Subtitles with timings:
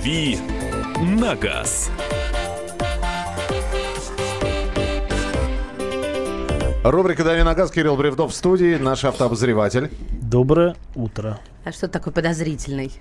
[0.00, 0.38] «Дави
[1.02, 1.90] на газ».
[6.82, 9.90] Рубрика «Дави на газ», Кирилл Бревдов в студии, наш автообозреватель.
[10.22, 11.38] Доброе утро.
[11.64, 12.92] А что такой подозрительный?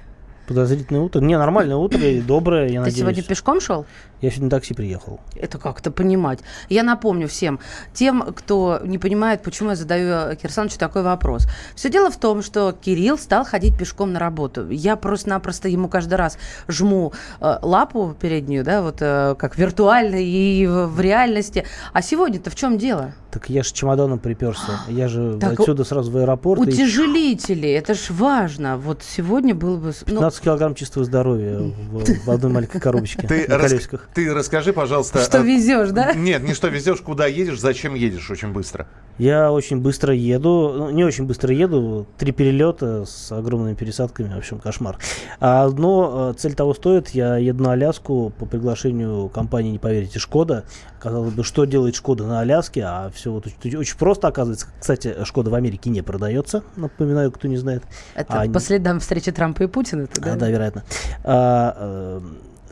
[0.49, 1.19] Подозрительное утро.
[1.21, 2.97] Не, нормальное утро и доброе, я Ты надеюсь.
[2.97, 3.85] сегодня пешком шел?
[4.19, 5.19] Я сегодня на такси приехал.
[5.35, 6.39] Это как это понимать?
[6.69, 7.59] Я напомню всем,
[7.93, 11.47] тем, кто не понимает, почему я задаю Кирсановичу такой вопрос.
[11.75, 14.67] Все дело в том, что Кирилл стал ходить пешком на работу.
[14.71, 20.65] Я просто-напросто ему каждый раз жму э, лапу переднюю, да, вот э, как виртуально и
[20.65, 21.63] в, в реальности.
[21.93, 23.13] А сегодня-то в чем дело?
[23.31, 24.81] Так я же чемоданом приперся.
[24.87, 26.59] Я же Так, отсюда сразу в аэропорт.
[26.61, 28.77] и Утяжелители, это ж важно.
[28.77, 29.93] Вот сегодня было бы...
[29.93, 34.09] с- ну, 15 килограмм чистого здоровья в, в одной маленькой коробочке Ты, на рас- колесиках.
[34.13, 35.19] ты расскажи, пожалуйста...
[35.19, 36.13] что а, везешь, да?
[36.13, 38.87] Нет, не что везешь, куда едешь, зачем едешь очень быстро.
[39.17, 44.37] Я очень быстро еду, ну, не очень быстро еду, три перелета с огромными пересадками, в
[44.37, 44.97] общем, кошмар.
[45.39, 50.19] А, но э, цель того стоит, я еду на Аляску по приглашению компании, не поверите,
[50.19, 50.63] Шкода.
[50.99, 54.67] Казалось бы, что делает Шкода на Аляске, а все вот очень, просто оказывается.
[54.79, 57.83] Кстати, Шкода в Америке не продается, напоминаю, кто не знает.
[58.15, 60.03] Это А, по следам встречи Трампа и Путина.
[60.03, 60.83] это, А, да, вероятно.
[61.23, 62.21] А, э,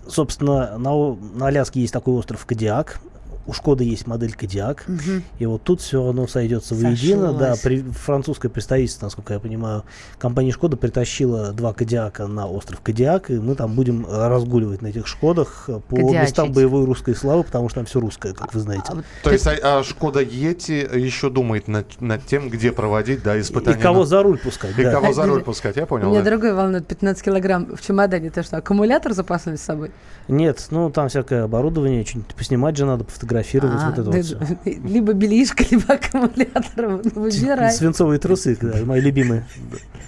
[0.10, 3.00] собственно, на, на Аляске есть такой остров Кадиак.
[3.48, 4.84] У Шкоды есть модель Кадиак.
[4.88, 5.24] Мгм.
[5.40, 7.34] И вот тут все оно сойдется воедино.
[7.34, 9.84] Да, при, французское представительство, насколько я понимаю,
[10.20, 15.08] компания Шкода притащила два Кадиака на остров Кадиак, и мы там будем разгуливать на этих
[15.08, 16.22] Шкодах по Кадиачить.
[16.22, 18.84] местам боевой русской славы, потому что там все русское, как вы знаете.
[18.90, 23.38] А То есть а, а Шкода Ети еще думает над, над тем, где проводить да,
[23.38, 23.78] и испытания.
[23.78, 24.78] кого на- за руль пускать.
[24.78, 24.92] И да.
[24.92, 26.10] кого за руль пускать, я понял.
[26.10, 26.32] Меня да.
[26.32, 28.28] другой волнует 15 килограмм в чемодане.
[28.28, 29.92] Это что, аккумулятор запасной с собой?
[30.28, 34.26] Нет, ну там всякое оборудование, что-нибудь поснимать же надо, пофотографировать, А, вот это да, вот
[34.26, 34.38] всё.
[34.88, 36.64] Либо белишко, либо аккумулятор.
[36.78, 37.72] Ну, Выбирай.
[37.72, 39.46] Свинцовые трусы, да, мои любимые.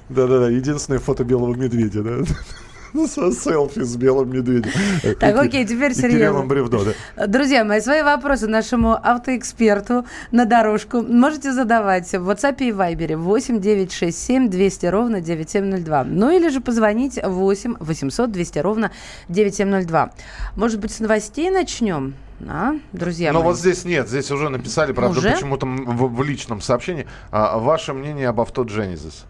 [0.09, 2.23] Да-да-да, единственное фото белого медведя, да?
[3.07, 4.71] Со селфи с белым медведем.
[5.19, 6.45] Так, окей, теперь серьезно.
[6.45, 6.79] Бревдо,
[7.15, 7.27] да.
[7.27, 13.59] Друзья мои, свои вопросы нашему автоэксперту на дорожку можете задавать в WhatsApp и Viber 8
[13.59, 16.03] 967 200 ровно 9702.
[16.05, 18.91] Ну или же позвонить 8 800 200 ровно
[19.27, 20.11] 9702.
[20.55, 22.15] Может быть, с новостей начнем?
[22.47, 23.49] А, друзья Но мои?
[23.49, 25.31] вот здесь нет, здесь уже написали, правда, Уже?
[25.31, 27.05] почему-то в, в личном сообщении.
[27.31, 29.25] А, ваше мнение об авто Genesis?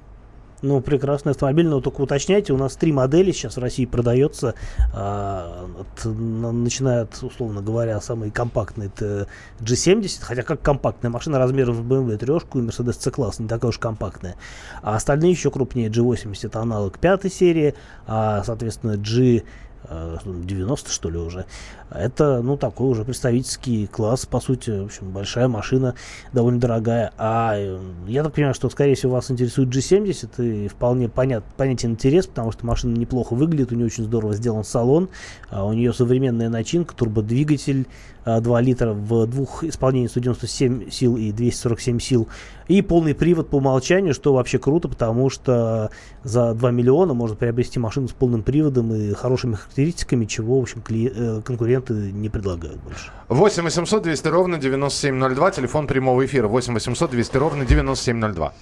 [0.62, 4.56] Ну, прекрасный автомобиль, но только уточняйте, у нас три модели сейчас в России продается,
[4.94, 9.28] а, от- на- начиная от, условно говоря, самой компактной, это
[9.62, 13.78] G70, хотя как компактная машина размером с BMW трешку и Mercedes C-класс, не такая уж
[13.80, 14.36] компактная.
[14.84, 17.74] А остальные еще крупнее, G80 это аналог пятой серии,
[18.06, 19.44] а, соответственно, G
[19.90, 21.46] 90 что ли уже.
[21.90, 25.96] Это, ну, такой уже представительский класс, по сути, в общем, большая машина,
[26.34, 27.12] довольно дорогая.
[27.18, 31.92] А э, я так понимаю, что, скорее всего, вас интересует G70, и вполне понят, понятен
[31.92, 35.10] интерес, потому что машина неплохо выглядит, у нее очень здорово сделан салон,
[35.50, 37.88] а у нее современная начинка, турбодвигатель,
[38.26, 42.28] 2 литра в двух исполнениях 197 сил и 247 сил,
[42.68, 45.90] и полный привод по умолчанию, что вообще круто, потому что
[46.24, 50.82] за 2 миллиона можно приобрести машину с полным приводом и хорошими характеристиками, чего, в общем,
[50.88, 53.12] кли- э, конкуренты не предлагают больше.
[53.30, 58.54] 8 800 200 ровно 9702, телефон прямого эфира 8 800 200 ровно 9702.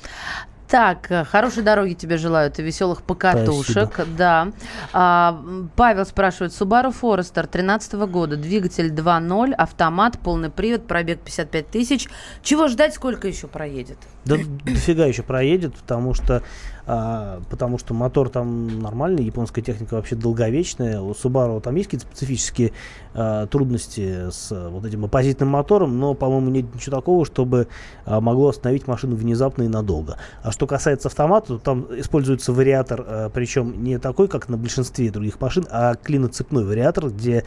[0.67, 4.05] Так, э, хорошей дороги тебе желают и веселых покатушек.
[4.17, 4.50] Да.
[4.91, 5.41] А,
[5.75, 6.51] Павел спрашивает.
[6.51, 12.09] Subaru Forester 13 года, двигатель 2.0, автомат, полный привод, пробег 55 тысяч.
[12.44, 13.97] Чего ждать, сколько еще проедет?
[14.25, 14.35] Да
[14.66, 16.44] дофига еще проедет, потому что,
[16.87, 21.01] а, потому что мотор там нормальный, японская техника вообще долговечная.
[21.01, 22.71] У Subaru там есть какие-то специфические
[23.13, 27.67] а, трудности с вот этим оппозитным мотором, но, по-моему, нет ничего такого, чтобы
[28.05, 30.17] а, могло остановить машину внезапно и надолго.
[30.41, 35.41] А что касается автомата, то там используется вариатор, причем не такой, как на большинстве других
[35.41, 37.43] машин, а клиноцепной вариатор, где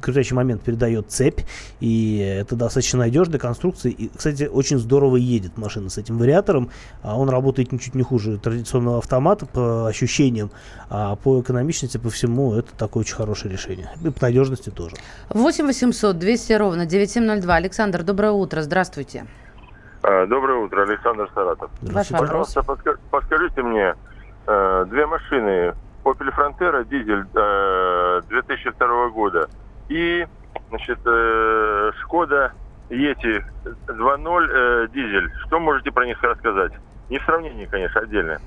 [0.00, 1.40] крутящий момент передает цепь,
[1.80, 3.92] и это достаточно надежная конструкция.
[3.92, 6.70] И, кстати, очень здорово едет машина с этим вариатором.
[7.02, 10.50] А Он работает ничуть не хуже традиционного автомата по ощущениям,
[10.90, 13.88] а по экономичности, по всему, это такое очень хорошее решение.
[14.04, 14.96] И по надежности тоже.
[15.30, 17.54] 8 800 200 ровно 9702.
[17.54, 18.62] Александр, доброе утро.
[18.62, 19.26] Здравствуйте.
[20.02, 21.70] А, Доброе утро, Александр Саратов.
[21.82, 22.54] Ваш вопрос.
[22.54, 23.94] Пожалуйста, подска- подскажите мне,
[24.46, 25.74] э, две машины,
[26.04, 29.48] Opel Frontera, дизель э, 2002 года
[29.88, 30.26] и,
[30.68, 32.52] значит, э, Шкода
[32.88, 33.42] Yeti
[33.88, 35.28] 2.0 э, дизель.
[35.46, 36.72] Что можете про них рассказать?
[37.10, 38.38] Не в сравнении, конечно, отдельно.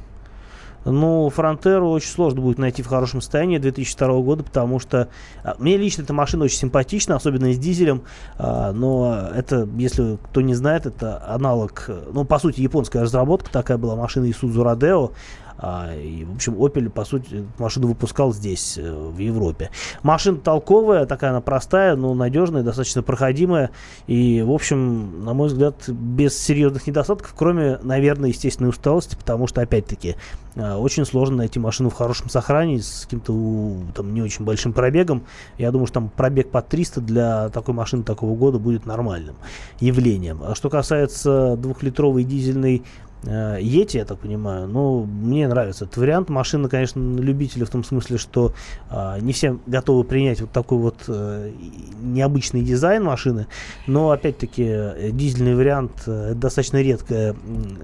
[0.86, 5.10] Ну, Фронтеру очень сложно будет найти в хорошем состоянии 2002 года, потому что
[5.44, 8.04] а, мне лично эта машина очень симпатична, особенно с дизелем,
[8.38, 13.52] а, но это, если кто не знает, это аналог, э, ну, по сути, японская разработка,
[13.52, 15.12] такая была машина Isuzu Rodeo,
[15.62, 19.72] А, и, в общем, Opel, по сути, машину выпускал здесь, э, в Европе.
[20.04, 23.72] Машина толковая, такая она простая, но надежная, достаточно проходимая.
[24.08, 29.62] И, в общем, на мой взгляд, без серьезных недостатков, кроме, наверное, естественной усталости, потому что,
[29.62, 30.16] опять-таки,
[30.56, 33.34] э, очень сложно найти машину в хорошем сохранении с каким-то
[33.94, 35.24] там не очень большим пробегом.
[35.58, 39.36] Я думаю, что там пробег под 300 для такой машины такого года будет нормальным
[39.82, 40.40] явлением.
[40.42, 42.84] А что касается двухлитровой дизельной
[43.24, 44.68] Ети, я так понимаю.
[44.68, 46.30] Ну, мне нравится этот вариант.
[46.30, 48.54] Машина, конечно, любителя в том смысле, что
[48.90, 51.52] э, не все готовы принять вот такой вот э,
[52.02, 53.48] необычный дизайн машины.
[53.88, 57.36] Но, опять-таки, э, дизельный вариант э, достаточно редкая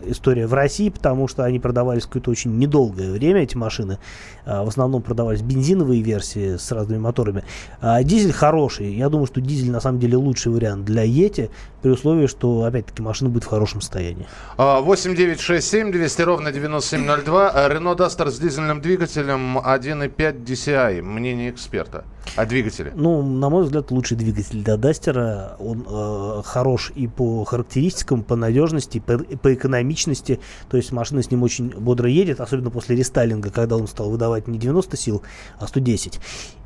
[0.05, 3.99] история в России, потому что они продавались какое-то очень недолгое время, эти машины.
[4.45, 7.43] Э, в основном продавались бензиновые версии с разными моторами.
[7.81, 8.93] А дизель хороший.
[8.93, 11.49] Я думаю, что дизель на самом деле лучший вариант для Ети,
[11.81, 14.25] при условии, что, опять-таки, машина будет в хорошем состоянии.
[14.57, 17.67] 8 967 200 ровно 9702.
[17.67, 21.01] Рено Дастер с дизельным двигателем 1.5 DCI.
[21.01, 22.05] Мнение эксперта.
[22.35, 22.91] О двигателе?
[22.95, 25.55] Ну, на мой взгляд, лучший двигатель для Дастера.
[25.59, 30.39] Он э, хорош и по характеристикам, по надежности, по, по экономичности.
[30.69, 34.47] То есть машина с ним очень бодро едет, особенно после рестайлинга, когда он стал выдавать
[34.47, 35.23] не 90 сил,
[35.59, 36.19] а 110.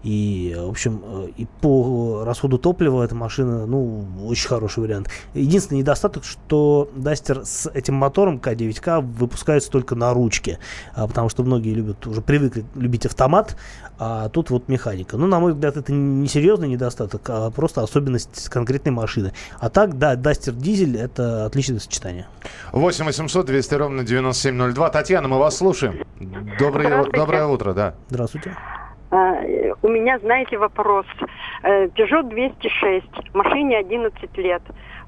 [0.03, 5.09] И, в общем, э, и по расходу топлива эта машина, ну, очень хороший вариант.
[5.33, 10.59] Единственный недостаток, что Дастер с этим мотором К9К выпускается только на ручке,
[10.93, 13.57] а, потому что многие любят, уже привыкли любить автомат,
[13.97, 15.17] а тут вот механика.
[15.17, 19.33] Ну, на мой взгляд, это не серьезный недостаток, а просто особенность конкретной машины.
[19.59, 22.27] А так, да, Дастер дизель это отличное сочетание.
[22.71, 24.89] 8 800 200 ровно 9702.
[24.89, 26.03] Татьяна, мы вас слушаем.
[26.59, 27.95] Доброе, доброе утро, да.
[28.09, 28.55] Здравствуйте.
[29.11, 29.41] А,
[29.81, 31.05] у меня, знаете, вопрос.
[31.63, 34.61] Э, Peugeot 206, машине 11 лет.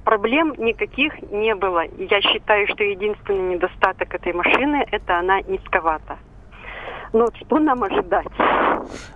[0.04, 1.84] Проблем никаких не было.
[1.98, 6.18] Я считаю, что единственный недостаток этой машины– это она низковата.
[7.14, 8.28] Но что нам ожидать?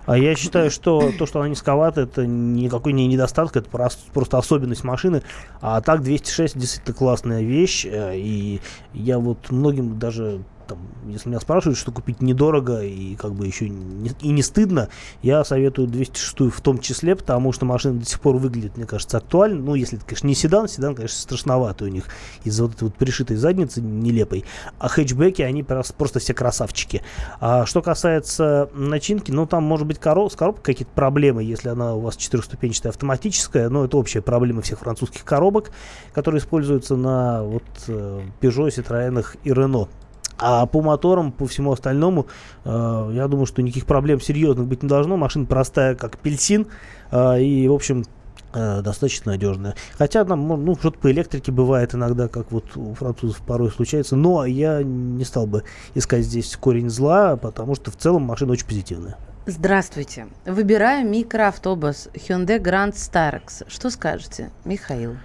[0.06, 3.70] А я считаю, что то, что она низковата, это никакой не недостаток, это
[4.12, 5.22] просто особенность машины.
[5.60, 7.86] А так 206 действительно классная вещь.
[7.86, 8.60] Э, и
[8.92, 13.68] я вот многим даже там, если меня спрашивают, что купить недорого и как бы еще
[13.68, 14.88] не, и не стыдно,
[15.22, 19.18] я советую 206 в том числе, потому что машина до сих пор выглядит, мне кажется,
[19.18, 19.60] актуально.
[19.62, 22.04] Ну, если это, конечно, не седан, седан, конечно, страшновато у них
[22.44, 24.44] из-за вот этой вот пришитой задницы нелепой.
[24.78, 27.02] А хэтчбеки, они просто, просто все красавчики.
[27.40, 31.94] А что касается начинки, ну, там может быть короб, с коробкой какие-то проблемы, если она
[31.94, 35.70] у вас четырехступенчатая автоматическая, но это общая проблема всех французских коробок,
[36.12, 39.88] которые используются на вот э, Peugeot, Citroёn и Renault.
[40.38, 42.26] А по моторам, по всему остальному,
[42.64, 45.16] э, я думаю, что никаких проблем серьезных быть не должно.
[45.16, 46.66] Машина простая, как апельсин.
[47.10, 48.04] Э, и, в общем,
[48.52, 49.74] э, достаточно надежная.
[49.96, 54.16] Хотя там, ну, что-то по электрике бывает иногда, как вот у французов порой случается.
[54.16, 58.66] Но я не стал бы искать здесь корень зла, потому что в целом машина очень
[58.66, 59.16] позитивная.
[59.46, 60.26] Здравствуйте.
[60.44, 63.64] Выбираю микроавтобус Hyundai Grand Starex.
[63.68, 65.16] Что скажете, Михаил?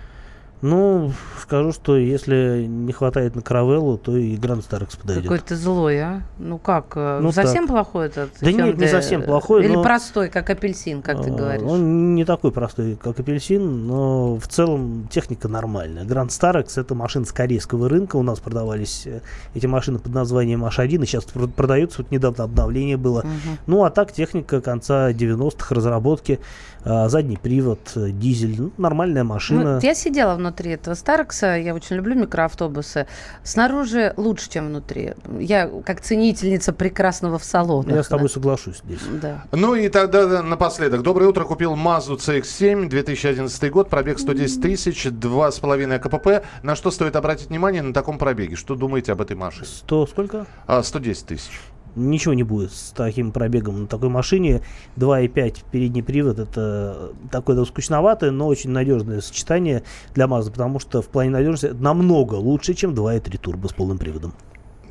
[0.62, 1.12] Ну,
[1.42, 5.24] скажу, что если не хватает на Каравеллу, то и Гранд Старекс подойдет.
[5.24, 6.22] Какой ты злой, а?
[6.38, 7.76] Ну как, э, ну, совсем так.
[7.76, 8.32] плохой этот?
[8.40, 9.66] Да нет, не совсем плохой.
[9.66, 9.82] Или но...
[9.84, 11.68] простой, как апельсин, как ты а, говоришь?
[11.68, 16.06] Он не такой простой, как апельсин, но в целом техника нормальная.
[16.06, 18.18] Гранд Старекс это машина с корейского рынка.
[18.18, 19.22] У нас продавались э,
[19.56, 22.04] эти машины под названием H1, и сейчас продаются.
[22.04, 23.20] Вот недавно обновление было.
[23.20, 23.58] Угу.
[23.66, 26.40] Ну, а так техника конца 90-х разработки.
[26.84, 29.76] А, задний привод, э, дизель, ну, нормальная машина.
[29.76, 33.08] Ну, я сидела внутри этого Старкса, я очень люблю микроавтобусы.
[33.44, 35.14] Снаружи лучше, чем внутри.
[35.40, 37.96] Я как ценительница прекрасного в салоне.
[37.96, 38.34] Я с тобой да.
[38.34, 39.02] соглашусь здесь.
[39.22, 39.44] Да.
[39.52, 41.02] Ну и тогда напоследок.
[41.02, 41.44] Доброе утро.
[41.46, 46.46] Купил Mazda CX-7, 2011 год, пробег 110 тысяч, 2,5 КПП.
[46.64, 48.56] На что стоит обратить внимание на таком пробеге?
[48.56, 49.66] Что думаете об этой машине?
[49.66, 50.46] 100 сколько?
[50.68, 51.60] А, 110 тысяч
[51.96, 54.62] ничего не будет с таким пробегом на такой машине.
[54.98, 59.84] 2,5 передний привод это такое скучноватое, но очень надежное сочетание
[60.14, 64.34] для Mazda, потому что в плане надежности намного лучше, чем 2,3 турбо с полным приводом.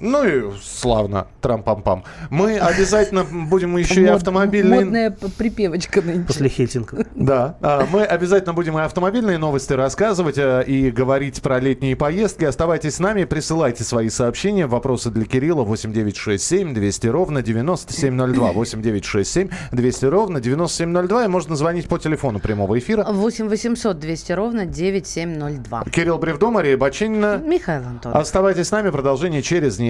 [0.00, 2.04] Ну и славно, трам-пам-пам.
[2.30, 4.80] Мы обязательно будем еще и автомобильные...
[4.80, 6.26] Модная припевочка нынче.
[6.26, 7.04] После Хельсинга.
[7.14, 7.56] Да.
[7.60, 12.44] А, мы обязательно будем и автомобильные новости рассказывать э, и говорить про летние поездки.
[12.46, 18.52] Оставайтесь с нами, присылайте свои сообщения, вопросы для Кирилла 8967 200 ровно 9702.
[18.52, 21.24] 8967 200 ровно 9702.
[21.26, 23.04] И можно звонить по телефону прямого эфира.
[23.04, 25.84] 8 800 200 ровно 9702.
[25.92, 27.36] Кирилл Бревдо, Мария Бачинина.
[27.44, 28.16] Михаил Антонов.
[28.16, 29.89] Оставайтесь с нами, продолжение через несколько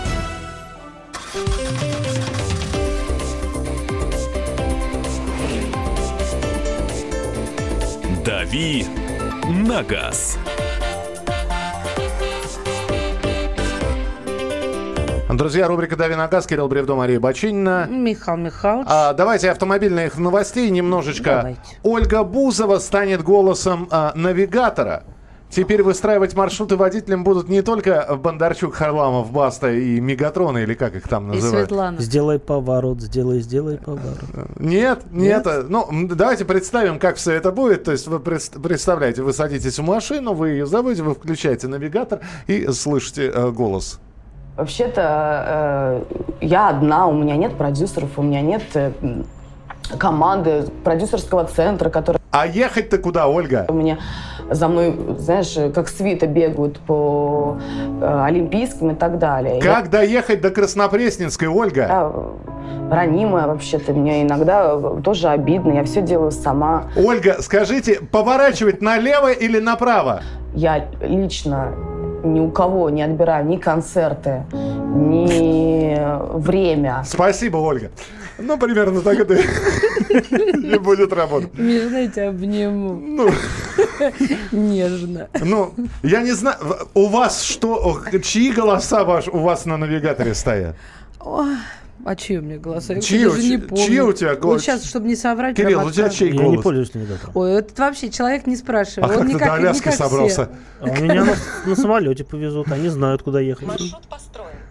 [8.51, 8.85] «Дави
[9.47, 10.37] на газ».
[15.29, 17.87] Друзья, рубрика «Дави на газ», Кирилл Бревдо, Мария Бочинина.
[17.89, 18.87] Михаил Михайлович.
[18.91, 21.35] А, давайте автомобильных новостей немножечко.
[21.37, 21.61] Давайте.
[21.83, 25.03] Ольга Бузова станет голосом а, навигатора.
[25.51, 31.07] Теперь выстраивать маршруты водителям будут не только Бондарчук, Харламов, Баста и Мегатрон, или как их
[31.09, 31.67] там И называют.
[31.67, 31.99] Светлана.
[31.99, 34.17] Сделай поворот, сделай, сделай поворот.
[34.57, 35.45] Нет, нет.
[35.67, 37.83] Ну, м, давайте представим, как все это будет.
[37.83, 42.21] То есть вы пред- представляете, вы садитесь в машину, вы ее заводите, вы включаете навигатор
[42.47, 43.99] и слышите э, голос.
[44.55, 46.03] Вообще-то
[46.39, 48.91] э, я одна, у меня нет продюсеров, у меня нет э,
[49.97, 53.65] команды, продюсерского центра, который А ехать-то куда, Ольга?
[53.67, 53.97] у меня
[54.51, 57.57] за мной, знаешь, как свита бегают по
[58.01, 59.61] э, Олимпийским и так далее.
[59.61, 61.81] Как доехать до Краснопресненской, Ольга?
[61.81, 62.11] Я
[62.91, 66.85] ранимая вообще-то, мне иногда тоже обидно, я все делаю сама.
[66.95, 70.21] Ольга, скажите, поворачивать налево или направо?
[70.53, 71.73] Я лично
[72.23, 75.97] ни у кого не отбираю ни концерты, ни
[76.37, 77.03] время.
[77.05, 77.89] Спасибо, Ольга.
[78.41, 79.35] Ну, примерно так это
[80.57, 81.53] не будет работать.
[81.57, 82.93] Меня, знаете, обниму.
[82.95, 83.29] Ну,
[84.51, 85.27] Нежно.
[85.41, 86.57] ну, я не знаю,
[86.93, 90.75] у вас что, чьи голоса ваш, у вас на навигаторе стоят?
[91.19, 91.55] Ой,
[92.03, 92.93] а чьи у меня голоса?
[92.93, 93.85] Я Чьи даже не тебя- помню.
[93.85, 94.61] чьи у тебя Вот голос?
[94.63, 95.55] сейчас, чтобы не соврать.
[95.55, 96.63] Кирилл, у тебя чей Я не голос?
[96.63, 97.31] пользуюсь навигатором.
[97.35, 99.09] Ой, этот вообще человек не А спрашивает.
[99.11, 100.49] как Он ты никак, до не Аляски как собрался?
[100.79, 101.35] А у меня на,
[101.67, 103.69] на самолете повезут, они знают, куда ехать.
[103.79, 103.95] все.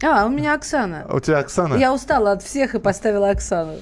[0.02, 1.06] А, у меня Оксана.
[1.10, 1.74] У тебя Оксана?
[1.74, 3.74] Я устала от всех и поставила Оксану.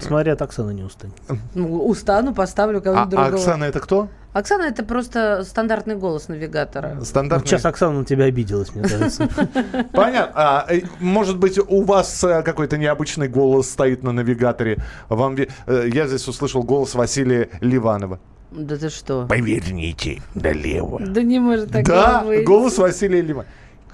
[0.00, 1.12] Смотри, от Оксаны не устань.
[1.54, 3.36] Ну, устану, поставлю А, кого-нибудь а другого.
[3.36, 4.08] Оксана это кто?
[4.32, 6.96] Оксана это просто стандартный голос навигатора.
[6.96, 7.48] Вот Стандартный.
[7.48, 9.28] сейчас Оксана на тебя обиделась, мне кажется.
[9.92, 10.32] Понятно.
[10.34, 14.78] А, э, может быть, у вас э, какой-то необычный голос стоит на навигаторе.
[15.08, 18.20] Вам, э, я здесь услышал голос Василия Ливанова.
[18.50, 19.26] Да ты что?
[19.26, 21.00] Поверните налево.
[21.00, 22.44] Да не может такого да, быть.
[22.44, 23.46] голос Василия Ливанова.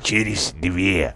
[0.02, 1.14] Через две,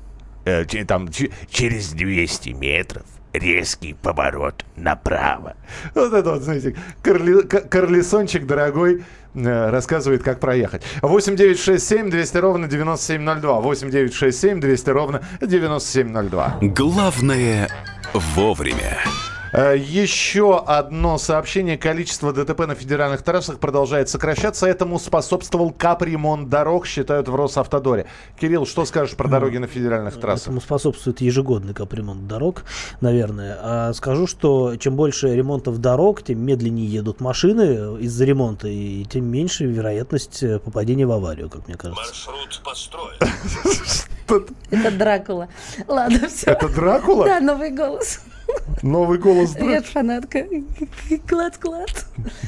[0.49, 5.55] э, там, че- через 200 метров резкий поворот направо.
[5.95, 10.83] Вот это вот, знаете, корли- корлесончик дорогой э, рассказывает, как проехать.
[11.03, 13.61] 8 9 6 7 200 ровно 9702.
[13.61, 16.59] 8 9 6 7 200 ровно 9702.
[16.63, 17.69] Главное
[18.15, 18.99] вовремя.
[19.53, 21.79] Э, Еще одно сообщение.
[21.79, 24.67] Количество ДТП на федеральных трассах продолжает сокращаться.
[24.67, 28.07] Этому способствовал капремонт дорог, считают в Росавтодоре.
[28.41, 30.49] Кирилл, что скажешь про дороги на федеральных трассах?
[30.49, 32.65] Этому способствует ежегодный капремонт дорог,
[33.01, 33.59] наверное.
[33.61, 39.25] А скажу, что чем больше ремонтов дорог, тем медленнее едут машины из-за ремонта, и тем
[39.27, 42.03] меньше вероятность э, попадения в аварию, как мне кажется.
[42.03, 43.19] Маршрут построен.
[44.71, 45.49] Это Дракула.
[45.87, 46.51] Ладно, все.
[46.51, 47.25] Это Дракула?
[47.25, 48.21] Да, новый голос.
[48.83, 49.83] Новый голос Я Дракулы?
[49.83, 50.47] фанатка.
[51.29, 52.07] Клад-клад.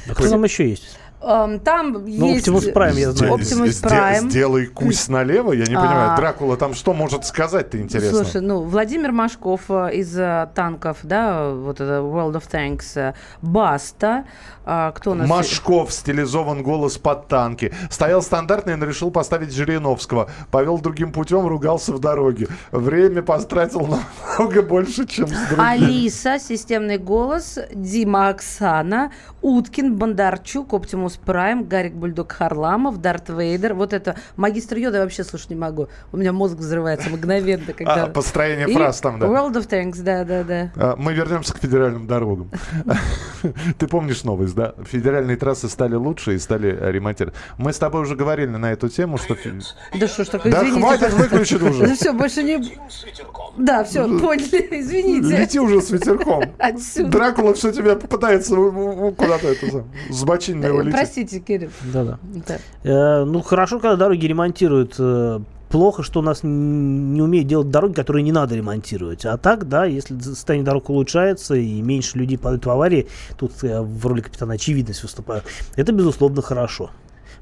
[0.08, 0.98] А кто там еще есть?
[1.22, 2.48] Ам, Там Ну, есть...
[2.48, 3.34] Optimus Prime я знаю.
[3.34, 4.30] Optimus Prime.
[4.30, 6.12] Сделай кусь налево, я не понимаю.
[6.12, 6.16] А.
[6.16, 8.24] Дракула там что может сказать-то интересно?
[8.24, 13.14] Слушай, ну, Владимир Машков э, из э, танков, да, вот это World of Tanks, э,
[13.42, 14.24] Баста,
[14.64, 15.28] а, кто у нас...
[15.28, 17.72] Машков, стилизован голос под танки.
[17.90, 20.30] Стоял стандартный, но решил поставить Жириновского.
[20.50, 22.48] Повел другим путем, ругался в дороге.
[22.70, 25.60] Время потратил намного больше, чем с другими.
[25.60, 29.12] Алиса, системный голос, Дима Оксана,
[29.42, 30.72] Уткин, Бондарчук,
[31.10, 33.74] Оптимус Прайм, Гарик Бульдог Харламов, Дарт Вейдер.
[33.74, 35.88] Вот это магистр Йода я вообще слушать не могу.
[36.12, 38.04] У меня мозг взрывается мгновенно, когда...
[38.04, 39.26] А, построение И фраз там, да.
[39.26, 40.72] World of Tanks, да, да, да.
[40.76, 42.50] А, Мы вернемся к федеральным дорогам.
[43.78, 44.74] Ты помнишь новость, да?
[44.84, 47.36] Федеральные трассы стали лучше и стали ремонтировать.
[47.58, 49.36] Мы с тобой уже говорили на эту тему, что...
[49.98, 51.16] Да что ж такое, Да хватит, пожалуйста.
[51.16, 51.86] выключи уже.
[51.90, 52.78] Да все, больше не...
[53.56, 55.36] Да, все, поняли, извините.
[55.36, 56.44] Лети уже с ветерком.
[56.58, 57.10] Отсюда.
[57.10, 60.99] Дракула все тебя пытается куда-то это сам, с бочины его Э, лететь.
[61.02, 61.70] Простите, Кирилл.
[61.92, 62.18] Да-да.
[62.46, 62.58] Да.
[62.84, 64.96] Э, ну, хорошо, когда дороги ремонтируют.
[64.98, 65.40] э,
[65.70, 69.24] Плохо, что у нас не умеют делать дороги, которые не надо ремонтировать.
[69.24, 73.06] А так, да, если состояние дорог улучшается и меньше людей падают в аварии,
[73.38, 75.42] тут я в роли капитана очевидность выступаю,
[75.76, 76.90] это, безусловно, хорошо.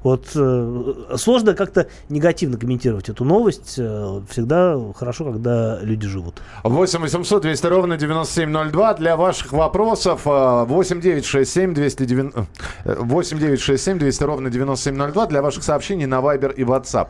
[0.03, 3.75] Вот э, сложно как-то негативно комментировать эту новость.
[3.77, 6.41] Э, всегда хорошо, когда люди живут.
[6.63, 10.21] 8 800 200 ровно 9702 для ваших вопросов.
[10.25, 12.47] э, 8 967 290...
[12.85, 17.09] 8 967 200 ровно 9702 для ваших сообщений на Viber и WhatsApp.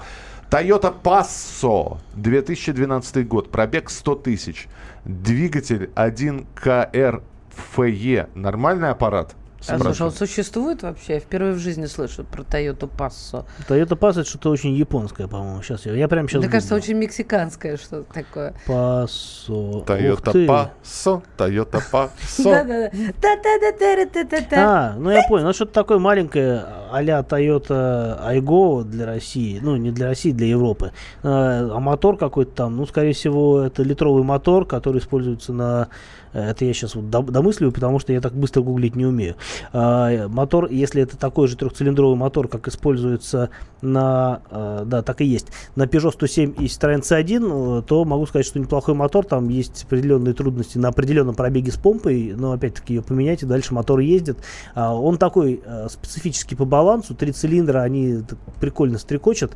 [0.49, 4.67] Toyota Passo, 2012 год, пробег 100 тысяч.
[5.05, 8.29] Двигатель 1 КРФЕ.
[8.33, 9.35] Нормальный аппарат?
[9.61, 10.17] А слушай, он Спрашивают.
[10.17, 11.13] существует вообще?
[11.15, 13.45] Я впервые в жизни слышу про Toyota Passo.
[13.67, 15.61] Toyota Pass это что-то очень японское, по-моему.
[15.61, 16.41] Сейчас я, я прям сейчас.
[16.41, 18.53] Мне кажется, очень мексиканское что-то такое.
[18.65, 19.85] Passo.
[19.85, 22.43] Toyota Passo, Toyota Passo.
[23.21, 24.55] Да-да-да.
[24.57, 25.45] А, ну я понял.
[25.45, 29.59] Ну что-то такое маленькое а-ля Toyota Aygo для России.
[29.61, 30.91] Ну, не для России, для Европы.
[31.23, 35.89] А, а мотор какой-то там, ну, скорее всего, это литровый мотор, который используется на...
[36.33, 39.35] э, Это я сейчас вот дом- домысливаю, потому что я так быстро гуглить не умею.
[39.73, 43.49] А, мотор, если это такой же трехцилиндровый мотор, как используется
[43.81, 44.41] на...
[44.51, 45.47] э, Да, так и есть.
[45.75, 49.25] На Peugeot 107 и Citroёn C1, э, то могу сказать, что неплохой мотор.
[49.25, 53.73] Там есть определенные трудности на определенном пробеге с помпой, но опять-таки ее поменять, и дальше
[53.73, 54.37] мотор ездит.
[54.75, 57.15] А, Он такой специфический по балансу.
[57.15, 58.19] Три цилиндра, они
[58.59, 59.51] прикольно стрекочат.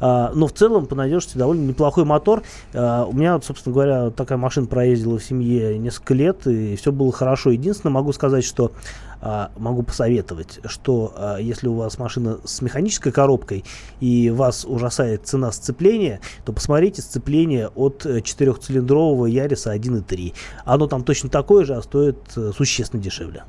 [0.00, 2.42] А, Но в целом, по надежности, довольно неплохой мотор.
[2.74, 7.50] У меня, собственно говоря, такая машина проездила в семье несколько лет, и все было хорошо.
[7.50, 8.72] Единственное, могу сказать, что
[9.20, 13.64] а, могу посоветовать, что а, если у вас машина с механической коробкой
[14.00, 20.34] и вас ужасает цена сцепления, то посмотрите сцепление от э, четырехцилиндрового Яриса 1.3.
[20.64, 23.44] Оно там точно такое же, а стоит э, существенно дешевле.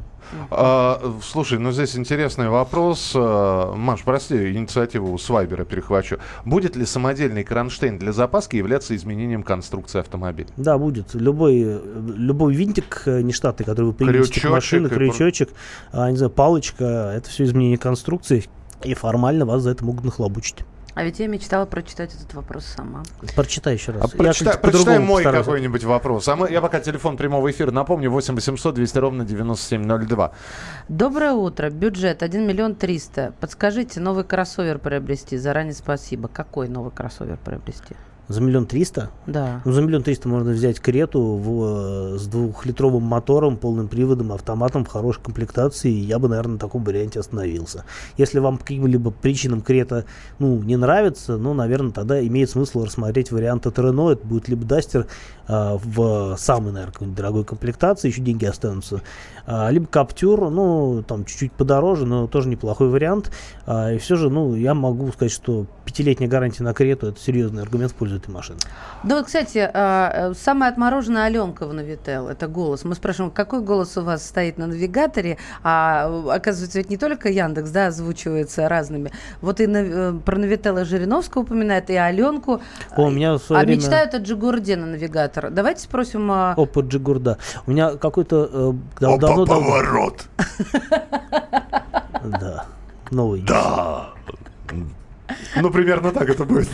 [0.51, 3.13] А, слушай, ну здесь интересный вопрос.
[3.15, 6.19] А, Маш, прости, инициативу у Свайбера перехвачу.
[6.46, 10.50] Будет ли самодельный кронштейн для запаски являться изменением конструкции автомобиля?
[10.57, 11.13] Да, будет.
[11.13, 11.81] Любой,
[12.15, 15.50] любой винтик э, нештатный, который вы привезете к Крючочек машине, и крючочек,
[15.91, 18.46] а, не знаю, палочка, это все изменение конструкции.
[18.84, 20.57] И формально вас за это могут нахлобучить.
[20.98, 23.04] А ведь я мечтала прочитать этот вопрос сама.
[23.36, 24.04] Прочитай еще раз.
[24.04, 25.46] А Я прочитай, прочитай мой постараюсь.
[25.46, 26.27] какой-нибудь вопрос.
[26.27, 28.10] А мы, я пока телефон прямого эфира напомню.
[28.10, 30.32] 8 800 200 ровно 9702.
[30.89, 31.70] Доброе утро.
[31.70, 33.34] Бюджет 1 миллион 300.
[33.39, 35.38] Подскажите, новый кроссовер приобрести?
[35.38, 36.30] Заранее спасибо.
[36.30, 37.96] Какой новый кроссовер приобрести?
[38.27, 39.10] За миллион триста?
[39.25, 39.62] Да.
[39.63, 44.84] Ну, за миллион триста можно взять Крету в, э, с двухлитровым мотором, полным приводом, автоматом
[44.84, 45.92] в хорошей комплектации.
[45.92, 47.85] и Я бы, наверное, на таком варианте остановился.
[48.18, 50.05] Если вам по каким-либо причинам Крета
[50.40, 54.13] ну, не нравится, ну, наверное, тогда имеет смысл рассмотреть вариант от Renault.
[54.13, 55.07] Это будет либо Дастер
[55.48, 59.01] а, в самой, наверное, какой-нибудь дорогой комплектации, еще деньги останутся.
[59.46, 63.31] А, либо Каптюр, ну, там чуть-чуть подороже, но тоже неплохой вариант.
[63.66, 67.62] А, и все же, ну, я могу сказать, что пятилетняя гарантия на Крету это серьезный
[67.64, 68.60] аргумент в пользу этой машины.
[69.04, 72.84] Да вот, кстати, а, самая отмороженная Аленка в Навител, это голос.
[72.84, 77.70] Мы спрашиваем, какой голос у вас стоит на навигаторе, а оказывается, ведь не только Яндекс,
[77.70, 79.12] да, озвучивается разными.
[79.42, 82.62] Вот и на- э, про Навитела Жириновского упоминает, и Аленку.
[82.96, 83.80] О, у меня в свое А время...
[83.80, 85.50] мечтают о Джигурде на навигатор.
[85.52, 86.30] Давайте спросим...
[86.32, 87.38] а, Опа, Джигурда.
[87.66, 88.50] У меня какой-то...
[88.52, 90.26] э, дав- давно, давно- поворот.
[92.24, 92.66] Да.
[93.10, 93.42] Новый.
[93.42, 94.10] Да.
[95.56, 96.70] Ну, примерно так это будет.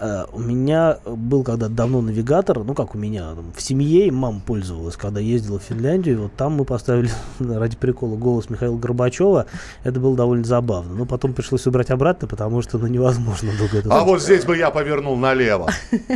[0.00, 4.40] Э, у меня был когда давно навигатор, ну как у меня, в семье, и мама
[4.44, 9.46] пользовалась, когда ездила в Финляндию, вот там мы поставили ради прикола голос Михаила Горбачева,
[9.82, 13.88] это было довольно забавно, но потом пришлось убрать обратно, потому что ну невозможно долго это
[13.90, 15.70] А вот здесь бы я повернул налево.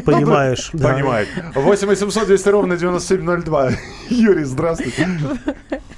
[0.04, 0.70] понимаешь.
[0.72, 0.94] да.
[0.94, 1.28] Понимает.
[1.54, 3.70] 8 800 200 ровно 9702.
[4.10, 5.08] Юрий, здравствуйте.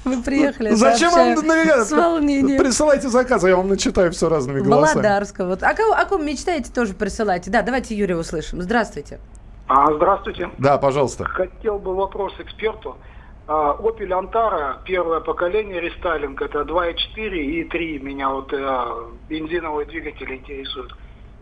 [0.03, 0.73] Вы приехали.
[0.73, 1.85] Зачем вам навигатор?
[1.85, 2.57] С волнением.
[2.57, 4.95] Присылайте заказы, я вам начитаю все разными голосами.
[4.95, 5.47] Володарского.
[5.49, 5.63] Вот.
[5.71, 7.49] А кого, о ком мечтаете, тоже присылайте.
[7.49, 8.61] Да, давайте Юрия услышим.
[8.61, 9.21] Здравствуйте.
[9.69, 10.49] А, здравствуйте.
[10.57, 11.23] Да, пожалуйста.
[11.23, 12.97] Хотел бы вопрос эксперту.
[13.47, 18.85] А, Opel Antara, первое поколение рестайлинг, это 2.4 и 3 меня вот э,
[19.29, 20.93] бензиновые двигатели интересуют.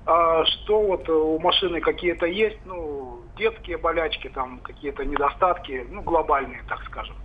[0.06, 6.62] А что вот у машины какие-то есть, ну, детские болячки, там какие-то недостатки, ну, глобальные,
[6.70, 7.16] так скажем.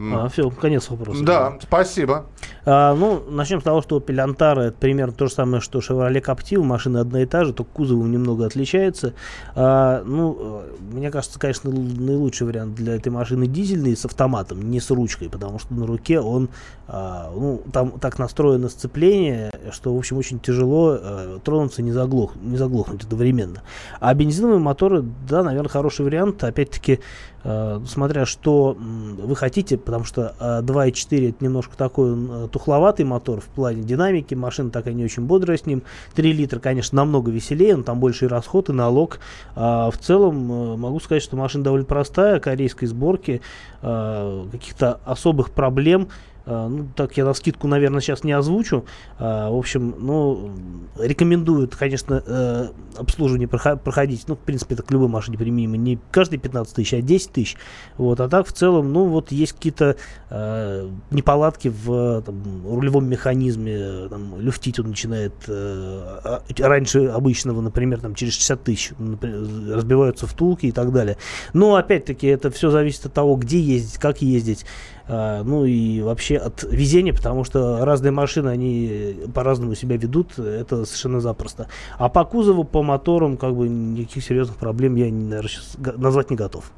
[0.00, 1.24] А, все, конец вопроса.
[1.24, 2.26] Да, спасибо.
[2.64, 6.62] А, ну, начнем с того, что Antara это примерно то же самое, что Chevrolet Captiva.
[6.62, 9.14] Машина одна и та же, только кузовом немного отличается.
[9.54, 14.80] А, ну, э, мне кажется, конечно, наилучший вариант для этой машины дизельный с автоматом, не
[14.80, 16.48] с ручкой, потому что на руке он,
[16.86, 22.36] а, ну, там так настроено сцепление, что, в общем, очень тяжело э, тронуться, не, заглох,
[22.36, 23.62] не заглохнуть одновременно.
[23.98, 26.44] А бензиновые моторы, да, наверное, хороший вариант.
[26.44, 27.00] Опять-таки,
[27.42, 33.46] смотря что вы хотите, потому что э, 2.4 это немножко такой э, тухловатый мотор в
[33.46, 35.82] плане динамики, машина такая не очень бодрая с ним.
[36.14, 39.20] 3 литра, конечно, намного веселее, но там больше расход, и налог.
[39.54, 43.40] А в целом э, могу сказать, что машина довольно простая, корейской сборки,
[43.82, 46.08] э, каких-то особых проблем
[46.48, 48.86] ну, так я на скидку, наверное, сейчас не озвучу.
[49.18, 50.50] А, в общем, ну,
[50.98, 54.24] рекомендуют, конечно, э, обслуживание проходить.
[54.28, 55.76] Ну, в принципе, это к любой машине применимо.
[55.76, 57.56] Не каждые 15 тысяч, а 10 тысяч.
[57.98, 58.20] Вот.
[58.20, 59.96] А так, в целом, ну, вот есть какие-то
[60.30, 64.08] э, неполадки в там, рулевом механизме.
[64.08, 68.92] Там, люфтить он начинает э, раньше обычного, например, там, через 60 тысяч.
[69.20, 71.18] разбиваются втулки и так далее.
[71.52, 74.64] Но, опять-таки, это все зависит от того, где ездить, как ездить.
[75.08, 80.84] А, ну и вообще от везения, потому что разные машины, они по-разному себя ведут, это
[80.84, 81.68] совершенно запросто.
[81.98, 86.36] А по кузову, по моторам, как бы никаких серьезных проблем я, наверное, сейчас назвать не
[86.36, 86.70] готов.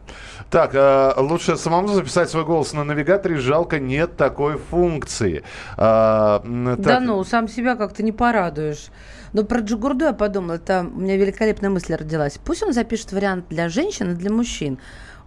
[0.49, 5.43] Так, э, лучше самому записать свой голос на навигаторе, жалко, нет такой функции.
[5.77, 6.81] Э, так.
[6.81, 8.90] Да ну, сам себя как-то не порадуешь.
[9.33, 12.38] Но про Джигурду я подумала, это у меня великолепная мысль родилась.
[12.45, 14.79] Пусть он запишет вариант для женщин и для мужчин.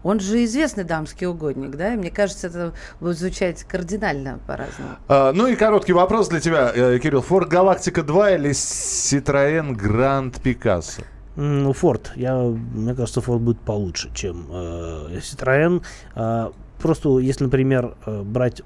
[0.03, 1.93] Он же известный дамский угодник, да?
[1.93, 4.97] И мне кажется, это будет звучать кардинально по-разному.
[5.07, 7.21] А, ну и короткий вопрос для тебя, э, Кирилл.
[7.21, 11.03] Форд Галактика 2 или Citroën Grand Picasso?
[11.35, 12.11] Ну, Форд.
[12.15, 15.83] Я, мне кажется, Форд будет получше, чем э, Citroën.
[16.15, 16.51] Э,
[16.83, 18.61] Просто если, например, э, брать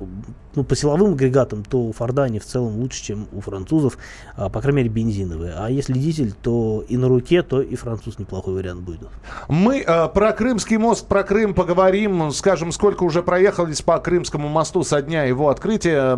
[0.55, 3.99] ну, по силовым агрегатам, то у Форда они в целом лучше, чем у французов,
[4.35, 5.53] а, по крайней мере, бензиновые.
[5.55, 9.09] А если дизель, то и на руке, то и француз неплохой вариант будет.
[9.49, 12.31] Мы э, про Крымский мост, про Крым поговорим.
[12.31, 16.15] Скажем, сколько уже проехались по Крымскому мосту со дня его открытия.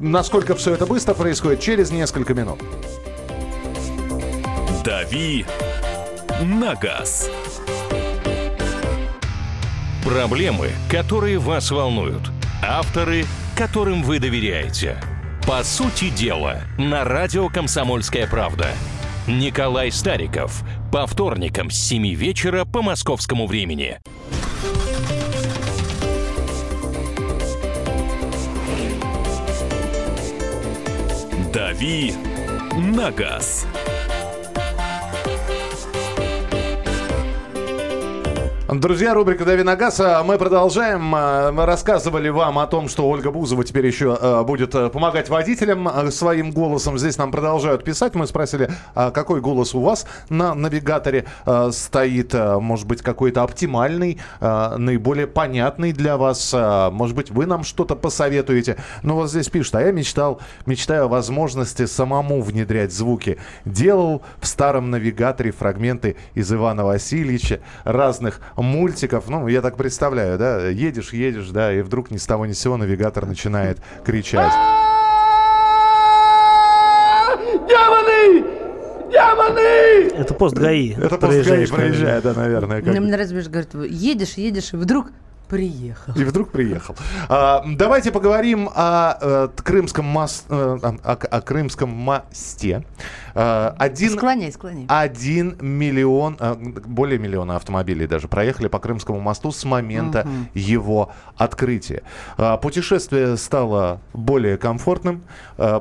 [0.00, 2.58] Насколько все это быстро происходит, через несколько минут.
[4.84, 5.46] «Дави
[6.42, 7.30] на газ».
[10.04, 12.22] Проблемы, которые вас волнуют.
[12.60, 13.24] Авторы,
[13.56, 14.96] которым вы доверяете.
[15.46, 18.66] По сути дела, на радио «Комсомольская правда».
[19.28, 20.64] Николай Стариков.
[20.90, 23.98] По вторникам с 7 вечера по московскому времени.
[31.52, 32.12] «Дави
[32.76, 33.66] на газ».
[38.74, 40.00] Друзья, рубрика «Дави на газ».
[40.00, 41.12] А мы продолжаем.
[41.14, 46.10] А, мы рассказывали вам о том, что Ольга Бузова теперь еще а, будет помогать водителям
[46.10, 46.96] своим голосом.
[46.96, 48.14] Здесь нам продолжают писать.
[48.14, 51.26] Мы спросили, какой голос у вас на навигаторе
[51.70, 52.32] стоит.
[52.32, 56.54] Может быть, какой-то оптимальный, наиболее понятный для вас.
[56.54, 58.78] Может быть, вы нам что-то посоветуете.
[59.02, 63.38] Ну, вот здесь пишут, а я мечтал, мечтаю о возможности самому внедрять звуки.
[63.66, 69.28] Делал в старом навигаторе фрагменты из Ивана Васильевича, разных мультиков.
[69.28, 72.58] Ну, я так представляю, да, едешь, едешь, да, и вдруг ни с того ни с
[72.58, 74.52] сего навигатор начинает кричать.
[77.68, 78.44] Демоны!
[79.10, 80.10] Демоны!
[80.14, 80.94] Это пост ГАИ.
[80.94, 82.80] Это пост ГАИ проезжает, да, наверное.
[82.80, 85.10] Мне нравится, говорит, едешь, едешь, и вдруг
[85.52, 86.14] приехал.
[86.14, 86.96] И вдруг приехал.
[87.28, 92.86] А, давайте поговорим о, о э, Крымском мост, э, о, о Крымском мосте.
[93.34, 94.86] А, один, склоняй, склоняй.
[94.88, 96.38] Один миллион,
[96.86, 100.30] более миллиона автомобилей даже проехали по Крымскому мосту с момента угу.
[100.54, 102.02] его открытия.
[102.62, 105.22] Путешествие стало более комфортным,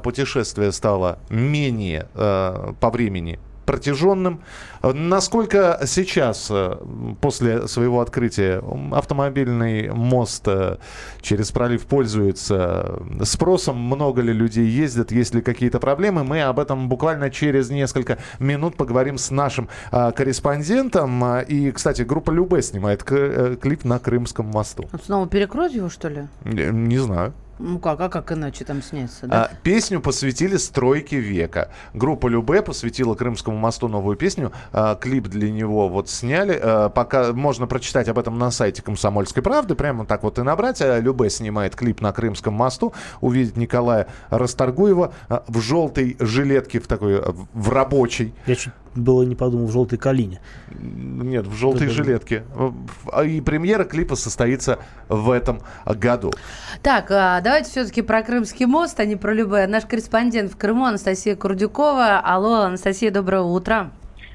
[0.03, 3.39] путешествие стало менее по времени
[3.71, 4.41] протяженным.
[4.83, 6.75] Насколько сейчас, э,
[7.21, 10.77] после своего открытия, автомобильный мост э,
[11.21, 13.77] через пролив пользуется спросом?
[13.77, 15.13] Много ли людей ездят?
[15.13, 16.25] Есть ли какие-то проблемы?
[16.25, 21.39] Мы об этом буквально через несколько минут поговорим с нашим корреспондентом.
[21.47, 24.89] И, кстати, группа Любе снимает э, клип на Крымском мосту.
[24.91, 26.27] Он снова перекроет его, что ли?
[26.43, 27.33] Не, не знаю.
[27.61, 29.43] Ну как, а как иначе там сняться, да?
[29.45, 31.69] А, песню посвятили стройке века.
[31.93, 34.51] Группа Любе посвятила Крымскому мосту новую песню.
[34.73, 36.59] А, клип для него вот сняли.
[36.61, 39.75] А, пока можно прочитать об этом на сайте Комсомольской правды.
[39.75, 40.81] Прямо так вот и набрать.
[40.81, 42.93] А, Любе снимает клип на Крымском мосту.
[43.21, 47.21] Увидеть Николая Расторгуева а, в желтой жилетке, в такой,
[47.53, 48.33] в рабочей.
[48.47, 50.41] Я чуть было не подумал в желтой калине.
[50.69, 51.95] Нет, в желтой Это...
[51.95, 52.43] жилетке.
[53.25, 56.31] И премьера клипа состоится в этом году.
[56.81, 59.67] Так, а, давайте все-таки про Крымский мост, а не про любое.
[59.67, 62.19] Наш корреспондент в Крыму Анастасия Курдюкова.
[62.19, 63.91] Алло, Анастасия, доброе утро.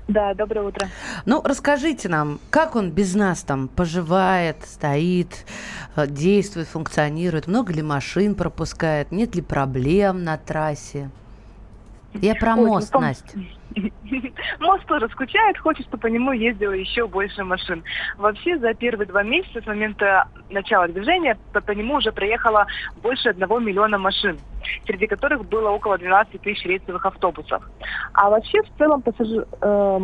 [0.09, 0.89] Да, доброе утро.
[1.25, 5.45] Ну, расскажите нам, как он без нас там поживает, стоит,
[5.97, 7.49] э, действует, функционирует?
[7.49, 9.11] Много ли машин пропускает?
[9.11, 11.11] Нет ли проблем на трассе?
[12.23, 13.39] Я про Ой, мост, ну, Настя.
[14.61, 17.85] Мост тоже скучает, хочет, чтобы по нему ездило еще больше машин.
[18.17, 22.67] Вообще за первые два месяца с момента начала движения по, по нему уже проехало
[23.03, 24.39] больше одного миллиона машин,
[24.87, 27.63] среди которых было около 12 тысяч рейсовых автобусов.
[28.15, 29.99] А вообще в целом пассажир, э,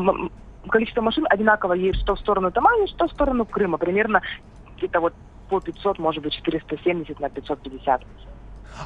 [0.69, 3.79] количество машин одинаково едет что в сторону Тамани, что в сторону Крыма.
[3.79, 4.21] Примерно
[4.77, 5.15] где-то вот
[5.49, 8.03] по 500, может быть, 470 на 550.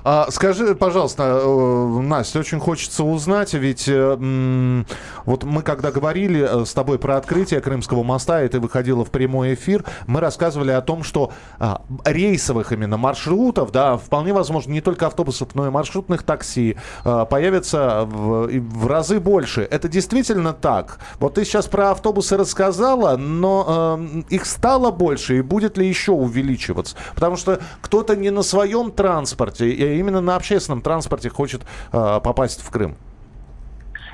[0.05, 4.85] А, скажи, пожалуйста, э, Настя, очень хочется узнать, ведь э,
[5.25, 9.11] вот мы когда говорили э, с тобой про открытие Крымского моста, и ты выходила в
[9.11, 14.81] прямой эфир, мы рассказывали о том, что а, рейсовых именно маршрутов, да, вполне возможно, не
[14.81, 19.63] только автобусов, но и маршрутных такси а, появится в, в разы больше.
[19.63, 20.99] Это действительно так?
[21.19, 26.13] Вот ты сейчас про автобусы рассказала, но э, их стало больше, и будет ли еще
[26.13, 26.97] увеличиваться?
[27.15, 31.63] Потому что кто-то не на своем транспорте, именно на общественном транспорте хочет
[31.93, 32.97] э, попасть в Крым.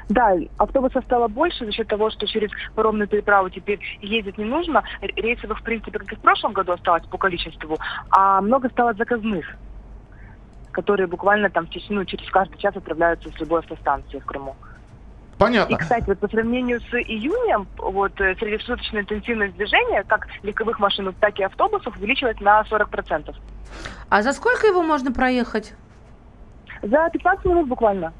[0.09, 4.83] Да, автобусов стало больше за счет того, что через паромную переправу теперь ездить не нужно.
[5.01, 7.79] Р- Рейсовых, в принципе, как и в прошлом году осталось по количеству,
[8.11, 9.47] а много стало заказных,
[10.73, 14.57] которые буквально там ну, через каждый час отправляются с любой автостанции в Крыму.
[15.43, 15.75] Понятно.
[15.75, 21.13] И, кстати, вот по сравнению с июнем, вот э, среднесуточная интенсивность движения, как легковых машин,
[21.19, 23.35] так и автобусов, увеличилась на 40%.
[24.09, 25.75] А за сколько его можно проехать?
[26.83, 28.13] За 15 минут буквально.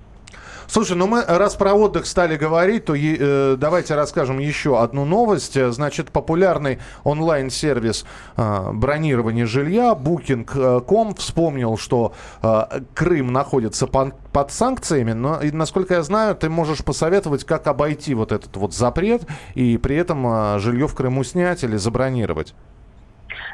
[0.67, 5.59] Слушай, ну мы раз про отдых стали говорить, то э, давайте расскажем еще одну новость.
[5.73, 8.05] Значит, популярный онлайн-сервис
[8.37, 15.95] э, бронирования жилья Booking.com вспомнил, что э, Крым находится пон- под санкциями, но, и, насколько
[15.95, 20.59] я знаю, ты можешь посоветовать, как обойти вот этот вот запрет и при этом э,
[20.59, 22.55] жилье в Крыму снять или забронировать.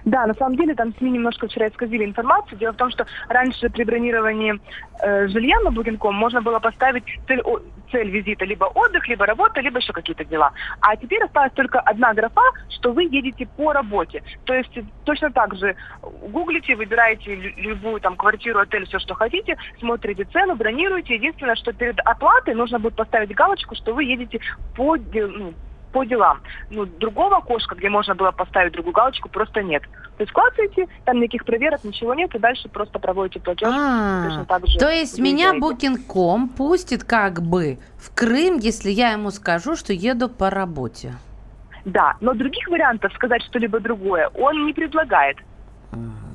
[0.04, 2.58] Да, на самом деле там СМИ немножко вчера исказили информацию.
[2.58, 4.54] Дело в том, что раньше при бронировании
[5.02, 9.60] э, жилья на Booking.com можно было поставить цель, о- цель визита либо отдых, либо работа,
[9.60, 10.52] либо еще какие-то дела.
[10.80, 14.22] А теперь осталась только одна графа, что вы едете по работе.
[14.44, 19.56] То есть точно так же гуглите, выбираете лю- любую там квартиру, отель, все, что хотите,
[19.78, 21.14] смотрите цену, бронируете.
[21.14, 24.40] Единственное, что перед оплатой нужно будет поставить галочку, что вы едете
[24.74, 25.54] по, ну,
[25.92, 26.40] по делам.
[26.70, 29.82] Ну, другого окошка, где можно было поставить другую галочку, просто нет.
[30.16, 33.68] То есть клацаете, там никаких проверок, ничего нет, и дальше просто проводите платеж.
[33.68, 35.54] точно так же А, То есть меня.
[35.58, 41.14] Booking.com пустит как бы в Крым, если я ему скажу, что еду по работе.
[41.84, 45.38] Да, но других вариантов сказать что-либо другое он не предлагает.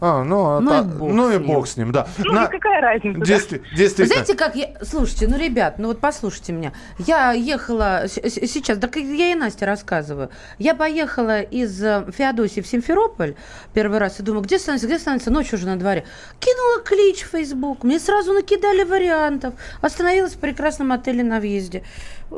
[0.05, 1.47] А, ну, а Ну и та- бог ну с и ним.
[1.47, 2.07] бог с ним, да.
[2.17, 3.21] Ну, На- какая разница?
[3.21, 4.07] Действи- Действительно.
[4.07, 4.73] знаете, как я...
[4.81, 6.73] Слушайте, ну, ребят, ну вот послушайте меня.
[6.99, 8.03] Я ехала...
[8.07, 10.29] Сейчас, да я и Насте рассказываю.
[10.59, 13.35] Я поехала из э, Феодосии в Симферополь
[13.73, 15.31] первый раз и думаю, где станция, где станция?
[15.31, 16.03] Ночь уже на дворе.
[16.39, 17.83] Кинула клич в Facebook.
[17.85, 19.53] Мне сразу накидали вариантов.
[19.79, 21.83] Остановилась в прекрасном отеле на въезде.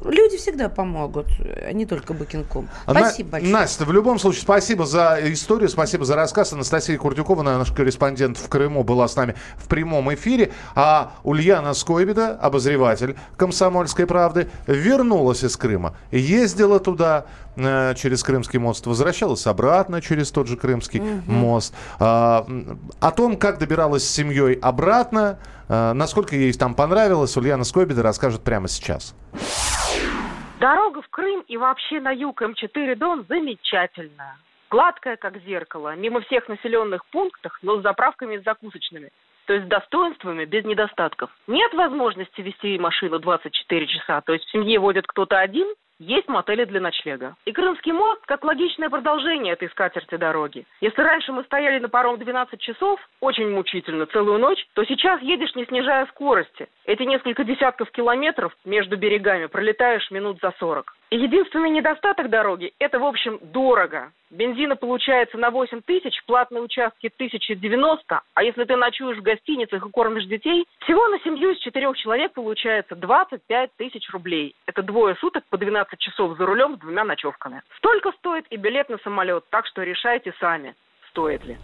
[0.04, 2.68] Люди всегда помогут, а не только Booking.com.
[2.86, 3.54] А, На- Спасибо большое.
[3.54, 6.52] Настя, в любом случае, спасибо за историю, спасибо за рассказ.
[6.54, 10.52] Анастасия Курдюкова, наш корреспондент в Крыму, была с нами в прямом эфире.
[10.76, 15.96] А Ульяна Скойбеда, обозреватель «Комсомольской правды», вернулась из Крыма.
[16.12, 21.74] Ездила туда э, через Крымский мост, возвращалась обратно через тот же Крымский мост.
[22.00, 27.64] А, м, о том, как добиралась с семьей обратно, э, насколько ей там понравилось, Ульяна
[27.64, 29.14] Скойбеда расскажет прямо сейчас.
[30.66, 34.36] Дорога в Крым и вообще на юг М4 Дон замечательная.
[34.72, 39.12] Гладкая, как зеркало, мимо всех населенных пунктов, но с заправками и закусочными.
[39.46, 41.30] То есть с достоинствами, без недостатков.
[41.46, 45.68] Нет возможности вести машину 24 часа, то есть в семье водит кто-то один,
[46.00, 47.36] есть мотели для ночлега.
[47.46, 50.66] И Крымский мост как логичное продолжение этой скатерти дороги.
[50.82, 55.56] Если раньше мы стояли на паром 12 часов, очень мучительно, целую ночь, то сейчас едешь,
[55.56, 56.68] не снижая скорости.
[56.86, 60.94] Эти несколько десятков километров между берегами пролетаешь минут за 40.
[61.12, 64.12] И единственный недостаток дороги– это, в общем, дорого.
[64.32, 69.92] Бензина получается на 8 тысяч, платные участки 1090, а если ты ночуешь в гостиницах и
[69.92, 74.56] кормишь детей, всего на семью из четырех человек получается 25 тысяч рублей.
[74.66, 77.62] Это двое суток по 12 часов за рулем с двумя ночевками.
[77.78, 80.76] Столько стоит и билет на самолет, так что решайте сами,
[81.10, 81.58] стоит ли.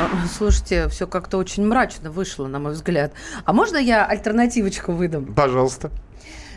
[0.00, 3.12] А, Слушайте, все как-то очень мрачно вышло, на мой взгляд.
[3.44, 5.34] А можно я альтернативочку выдам?
[5.34, 5.90] Пожалуйста.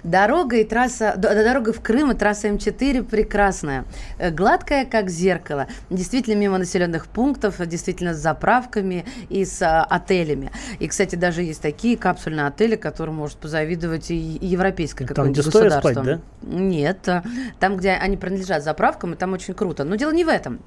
[0.04, 3.86] Дорога и трасса, дорога в Крым и трасса М4 прекрасная,
[4.18, 10.52] Э, гладкая как зеркало, действительно мимо населенных пунктов, действительно с заправками и с а, отелями.
[10.80, 15.92] И, кстати, даже есть такие капсульные отели, которым может позавидовать и, европейское какое-нибудь государство.
[15.92, 17.24] спать, Нет, а,
[17.60, 19.84] там, где они принадлежат заправкам, и там очень круто.
[19.84, 20.60] Но дело не в этом.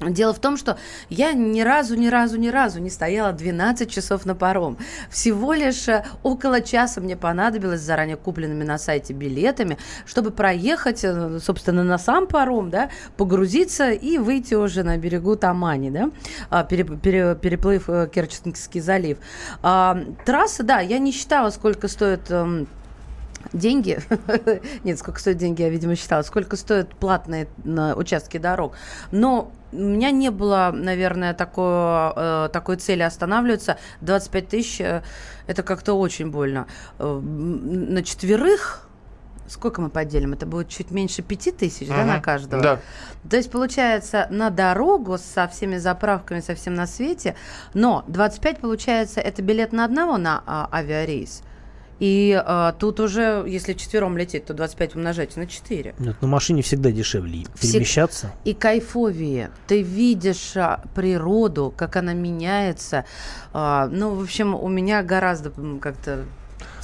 [0.00, 0.76] Дело в том, что
[1.08, 4.76] я ни разу, ни разу, ни разу не стояла 12 часов на паром.
[5.08, 11.38] Всего лишь э, около часа мне понадобилось заранее купленными на сайте билетами, чтобы проехать, э,
[11.40, 16.10] собственно, на сам паром, да, погрузиться и выйти уже на берегу Тамани, да,
[16.50, 19.18] а, пере- пере- переплыв э, Керченский залив.
[19.62, 22.30] А, Трасса, да, я не считала, сколько стоит...
[22.30, 22.66] эм,
[23.52, 23.98] деньги,
[24.84, 27.46] нет, сколько стоят деньги, я, видимо, считала, сколько стоят платные
[27.96, 28.74] участки дорог.
[29.12, 33.78] Но у меня не было, наверное, такой, э, такой цели останавливаться.
[34.00, 35.02] 25 тысяч э,
[35.46, 36.66] это как-то очень больно.
[36.98, 38.88] Э, на четверых
[39.46, 40.32] сколько мы поделим?
[40.32, 42.06] Это будет чуть меньше 5 тысяч, да, Мгм.
[42.06, 42.62] на каждого?
[42.62, 42.80] Да.
[43.28, 47.34] То есть, получается, на дорогу со всеми заправками, со всем на свете,
[47.74, 51.42] но 25, получается, это билет на одного на а, авиарейс.
[52.00, 55.94] И а, тут уже, если четвером лететь, то 25 умножать на 4.
[55.98, 58.32] Нет, на машине всегда дешевле перемещаться.
[58.44, 59.50] И кайфовее.
[59.66, 63.04] Ты видишь а, природу, как она меняется.
[63.52, 66.24] А, ну, в общем, у меня гораздо как-то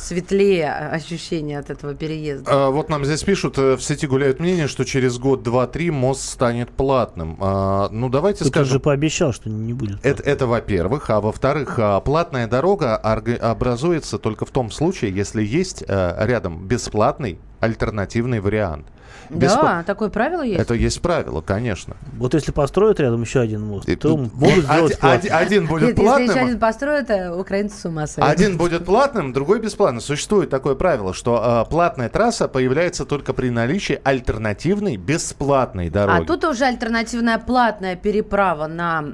[0.00, 2.66] светлее ощущение от этого переезда.
[2.66, 5.90] А, Вот нам здесь пишут, э, в сети гуляют мнение, что через год, два, три
[5.90, 7.36] мост станет платным.
[7.40, 8.72] А, Ну, давайте Ты скажем...
[8.72, 10.04] же пообещал, что не будет.
[10.04, 11.10] Это, это во-первых.
[11.10, 17.38] А во-вторых, а, платная дорога образуется только в том случае, если есть э, рядом бесплатный
[17.60, 18.86] альтернативный вариант.
[19.31, 20.61] Беспла- Да, такое правило есть.
[20.61, 21.96] Это есть правило, конечно.
[22.16, 25.88] Вот если построят рядом еще один мост, то тут могут вот сделать один- один- будет
[25.88, 28.33] Нет, если платным, еще один построят, э, украинцы с ума сойдут.
[28.33, 30.01] Один будет платным, другой бесплатным.
[30.01, 36.23] Существует такое правило, что э, платная трасса появляется только при наличии альтернативной бесплатной дороги.
[36.23, 39.05] А тут уже альтернативная платная переправа на...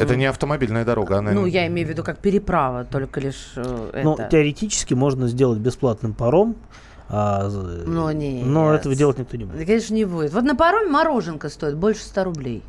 [0.00, 1.32] Это не автомобильная дорога, она...
[1.32, 4.28] Ну, я имею в виду как переправа, только лишь э, Ну, это.
[4.30, 6.56] теоретически можно сделать бесплатным паром,
[7.08, 8.46] а, Ну, нет.
[8.46, 9.58] но этого делать никто не будет.
[9.58, 10.32] Да, конечно, не будет.
[10.32, 12.62] Вот на пароме мороженка стоит больше 100 рублей.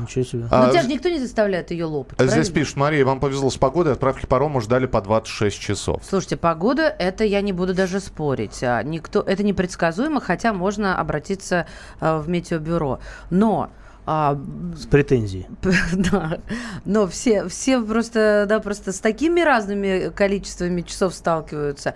[0.00, 0.44] Ничего себе.
[0.50, 2.18] А, Но тебя же никто не заставляет ее лопать.
[2.18, 2.54] Здесь правильно?
[2.54, 6.02] пишут, Мария, вам повезло с погодой, отправки парома ждали по 26 часов.
[6.08, 8.62] Слушайте, погода, это я не буду даже спорить.
[8.62, 11.66] А, Никто, это непредсказуемо, хотя можно обратиться
[11.98, 13.00] а, в метеобюро.
[13.30, 13.70] Но
[14.06, 14.38] а,
[14.76, 15.46] С претензией.
[15.92, 16.38] да,
[16.84, 21.94] но все, все просто, да, просто с такими разными количествами часов сталкиваются.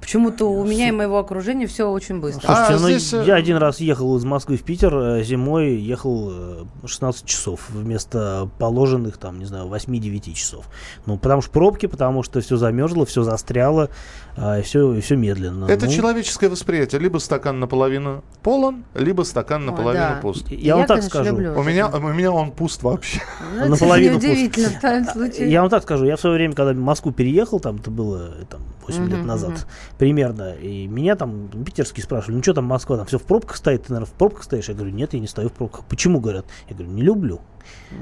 [0.00, 2.46] Почему-то у меня и моего окружения все очень быстро.
[2.46, 5.76] Слушайте, А ну, здесь, э, я один раз ехал из Москвы в Питер, э, зимой
[5.76, 10.66] ехал э, 16 часов вместо положенных, там, не знаю, 8-9 часов.
[11.06, 13.90] Ну, потому что пробки, потому что все замерзло, все застряло,
[14.36, 15.66] а, и все, и все медленно.
[15.66, 17.00] Это Ну, человеческое восприятие.
[17.00, 20.18] Либо стакан наполовину полон, либо стакан наполовину да.
[20.22, 20.50] пуст.
[20.50, 21.34] Я вам так скажу.
[21.34, 23.20] У меня, у меня он пуст вообще.
[23.54, 24.26] Ну, это наполовину пуст.
[24.26, 25.50] неудивительно в твоем случае.
[25.50, 28.30] Я вам так скажу, я в свое время, когда в Москву переехал, там это было
[28.48, 29.58] там, 8 лет Мгм, назад мгм.
[29.98, 33.84] примерно, и меня там питерские спрашивали, ну что там Москва, там все в пробках стоит,
[33.84, 34.68] ты, наверное, в пробках стоишь?
[34.68, 35.84] Я говорю, нет, я не стою в пробках.
[35.84, 36.46] Почему, говорят?
[36.68, 37.40] Я говорю, не люблю.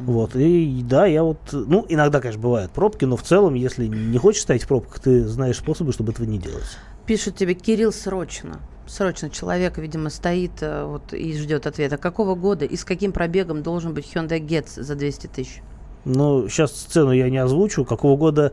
[0.04, 4.18] Вот, и да, я вот, ну, иногда, конечно, бывают пробки, но в целом, если не
[4.18, 6.78] хочешь стоять в пробках, ты знаешь способы, чтобы этого не делать.
[7.06, 8.60] Пишут тебе, Кирилл, срочно.
[8.86, 11.98] Срочно человек, видимо, стоит э, вот, и ждет ответа.
[11.98, 15.62] Какого года и с каким пробегом должен быть Hyundai Getz за 200 тысяч?
[16.04, 18.52] Но сейчас цену я не озвучу, какого года...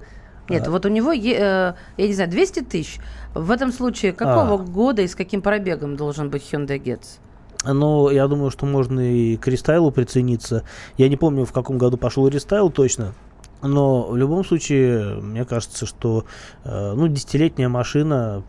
[0.50, 3.00] Нет, а, вот у него, е- э, я не знаю, 200 тысяч.
[3.34, 4.58] В этом случае какого А.
[4.58, 7.20] года и с каким пробегом должен быть Hyundai Getz?
[7.66, 10.64] Но я думаю, что можно и к рестайлу прицениться.
[10.98, 13.14] Я не помню, в каком году пошел рестайл точно.
[13.64, 16.26] Но в любом случае, мне кажется, что
[16.66, 18.44] э, ну, десятилетняя машина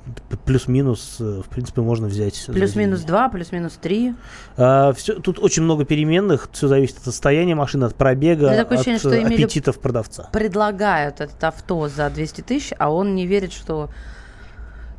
[0.44, 2.44] плюс-минус, э, в принципе, можно взять.
[2.48, 3.08] Плюс-минус деньги.
[3.12, 4.14] 2, плюс-минус 3.
[4.58, 8.98] А, всё- тут очень много переменных, все зависит от состояния машины, от пробега, от ощущение,
[8.98, 10.28] что э, имели- аппетитов продавца.
[10.32, 13.88] Предлагают этот авто за 200 тысяч, а он не верит, что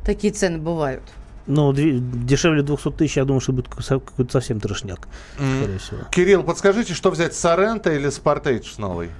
[0.04, 1.02] такие цены бывают.
[1.48, 5.98] Ну, дешевле 200 тысяч, я думаю, что будет какой- какой-то совсем трошняк, скорее всего.
[6.10, 9.10] Кирилл, подскажите, что взять, Сорента или Спортейдж с новой?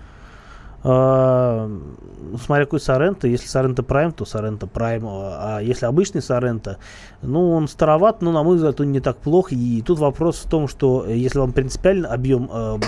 [0.84, 3.26] А, ну, смотря какой Соренто.
[3.26, 5.02] Если Соренто Прайм, то Соренто Прайм.
[5.06, 6.78] А если обычный Соренто,
[7.20, 9.50] ну, он староват, но, на мой взгляд, он не так плох.
[9.52, 12.78] И тут вопрос в том, что э, если вам принципиально объем, э,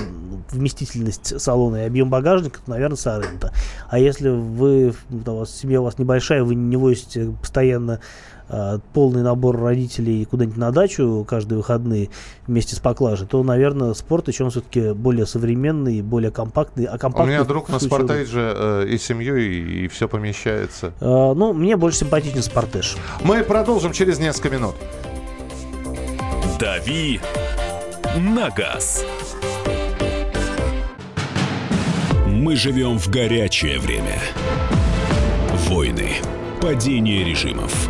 [0.51, 3.53] вместительность салона и объем багажника, то, наверное, Соренто.
[3.89, 7.99] А если вы, у вас семья у вас небольшая, вы не возите постоянно э,
[8.93, 12.11] полный набор родителей куда-нибудь на дачу каждые выходные
[12.47, 16.85] вместе с поклажей, то, наверное, спорт еще он все-таки более современный, более компактный.
[16.85, 17.79] А У компактный меня друг на.
[17.79, 20.93] Спортейдже э, и семью, и, все помещается.
[21.01, 22.97] Э, ну, мне больше симпатичен Спортеж.
[23.23, 24.75] Мы продолжим через несколько минут.
[26.59, 27.21] «Дави
[28.17, 29.05] на газ».
[32.27, 34.19] Мы живем в горячее время.
[35.69, 36.13] Войны,
[36.63, 37.90] падение режимов,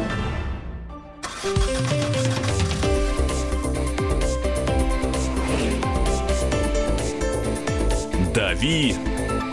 [8.33, 8.95] «Дави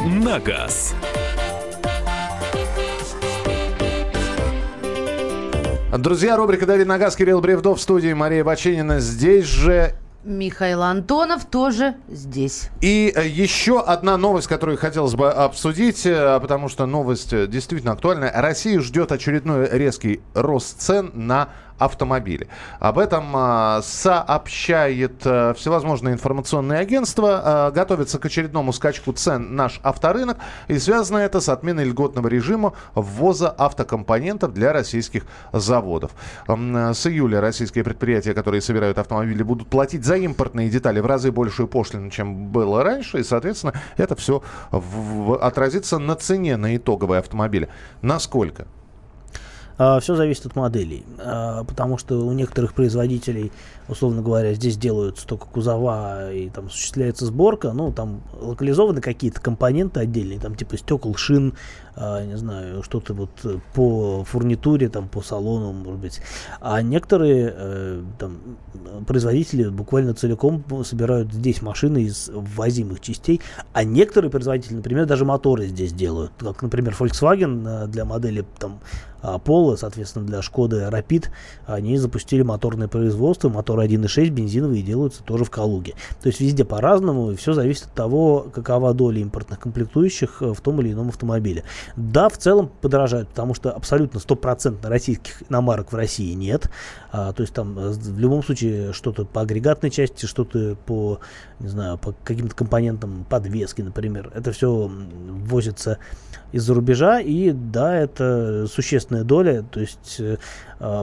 [0.05, 0.95] на газ».
[5.97, 9.95] Друзья, рубрика «Дави на газ», Кирилл Бревдов в студии, Мария Баченина здесь же.
[10.23, 12.71] Михаил Антонов тоже здесь.
[12.81, 18.31] И еще одна новость, которую хотелось бы обсудить, э, потому что новость э, действительно актуальная.
[18.35, 21.49] Россия ждет очередной резкий рост цен на
[21.79, 22.49] автомобили.
[22.81, 27.43] Об этом а, сообщает а, всевозможные информационные агентства.
[27.45, 30.39] А, готовится к очередному скачку цен наш авторынок.
[30.69, 36.11] И связано это с отменой льготного режима ввоза автокомпонентов для российских заводов.
[36.47, 41.69] С июля российские предприятия, которые собирают автомобили, будут платить за импортные детали в разы большую
[41.69, 43.21] пошлину, чем было раньше.
[43.21, 47.69] И, соответственно, это все в, в, отразится на цене на итоговые автомобили.
[48.03, 48.67] Насколько?
[49.79, 53.53] А, Все зависит от моделей, а, потому что у некоторых производителей,
[53.89, 60.01] условно говоря, здесь делаются только кузова и там осуществляется сборка, ну там локализованы какие-то компоненты
[60.01, 61.55] отдельные, там типа стекол, шин,
[61.95, 63.31] а, не знаю, что-то вот
[63.73, 66.21] по фурнитуре, там по салону, может быть.
[66.61, 68.39] А некоторые э, там,
[69.07, 73.41] производители буквально целиком собирают здесь машины из ввозимых частей,
[73.73, 78.81] а некоторые производители, например, даже моторы здесь делают, как, например, Volkswagen для модели там
[79.23, 81.27] Polo, соответственно, для Шкоды Rapid,
[81.67, 85.95] они запустили моторное производство, моторы 1.6 бензиновые делаются тоже в Калуге.
[86.23, 90.81] То есть везде по-разному, и все зависит от того, какова доля импортных комплектующих в том
[90.81, 91.65] или ином автомобиле.
[91.97, 96.71] Да, в целом подорожают, потому что абсолютно стопроцентно российских иномарок в России нет.
[97.11, 101.21] А, то есть там в любом случае что-то по агрегатной части, что-то по,
[101.61, 104.31] не знаю, по каким-то компонентам подвески, например.
[104.35, 104.91] Это все
[105.47, 105.99] возится
[106.53, 108.67] из-за рубежа, и да, это
[109.09, 110.37] существенная доля, то есть э,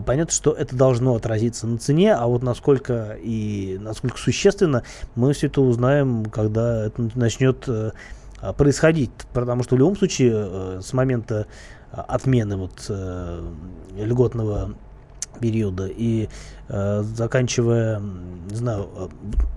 [0.05, 4.83] понятно, что это должно отразиться на цене, а вот насколько и насколько существенно,
[5.15, 7.91] мы все это узнаем, когда это начнет э,
[8.57, 11.47] происходить, потому что в любом случае э, с момента
[11.91, 13.41] отмены вот э,
[13.97, 14.75] льготного
[15.39, 16.29] периода и
[16.69, 17.99] э, заканчивая,
[18.49, 19.07] не знаю, э,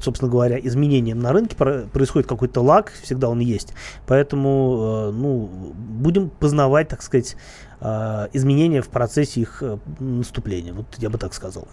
[0.01, 3.75] собственно говоря, изменением на рынке про- происходит какой-то лаг, всегда он есть.
[4.07, 7.37] Поэтому, э, ну, будем познавать, так сказать,
[8.33, 10.73] изменения в процессе их э, наступления.
[10.73, 11.69] Вот я бы так сказал.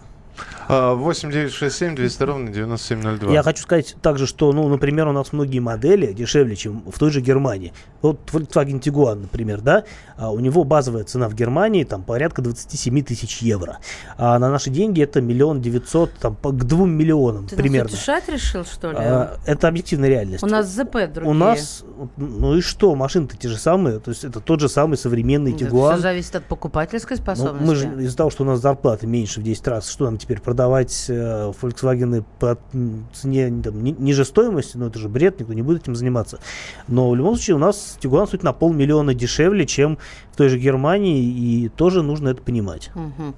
[0.68, 3.32] 8 9 6 7 200 ровно 9702.
[3.32, 7.10] Я хочу сказать также, что, ну, например, у нас многие модели дешевле, чем в той
[7.10, 7.72] же Германии.
[8.02, 9.84] Вот Volkswagen Tiguan, например, да,
[10.16, 13.78] а у него базовая цена в Германии там порядка 27 тысяч евро.
[14.16, 17.90] А на наши деньги это миллион девятьсот, там, к двум миллионам Ты примерно.
[17.90, 18.96] нас утешать решил, что ли?
[18.98, 20.42] А, это объективная реальность.
[20.42, 21.24] У нас ЗП другие.
[21.30, 21.84] У нас,
[22.16, 25.66] ну и что, машины-то те же самые, то есть это тот же самый современный Да,
[25.66, 25.92] Tiguan.
[25.92, 27.66] Все зависит от покупательской Ну, способности.
[27.66, 30.25] мы же из-за того, что у нас зарплаты меньше в 10 раз, что нам теперь
[30.34, 32.58] продавать э, Volkswagen по
[33.12, 34.76] цене там, ни- ниже стоимости?
[34.76, 36.38] Ну, это же бред, никто не будет этим заниматься.
[36.88, 39.98] Но в любом случае у нас Tiguan стоит на полмиллиона дешевле, чем
[40.32, 42.90] в той же Германии, и тоже нужно это понимать.
[42.94, 43.34] Мгм.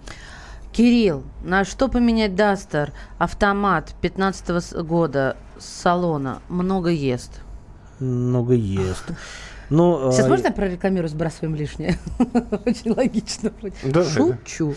[0.73, 2.93] Кирилл, на что поменять Дастер?
[3.19, 7.41] Автомат 15 года с салона много ест.
[7.99, 9.05] Много ест.
[9.71, 11.99] Ну, Сейчас а, можно я прорекламирую, сбрасываем лишнее?
[12.65, 13.53] Очень логично.
[13.85, 14.71] Да, Шучу.
[14.71, 14.75] а,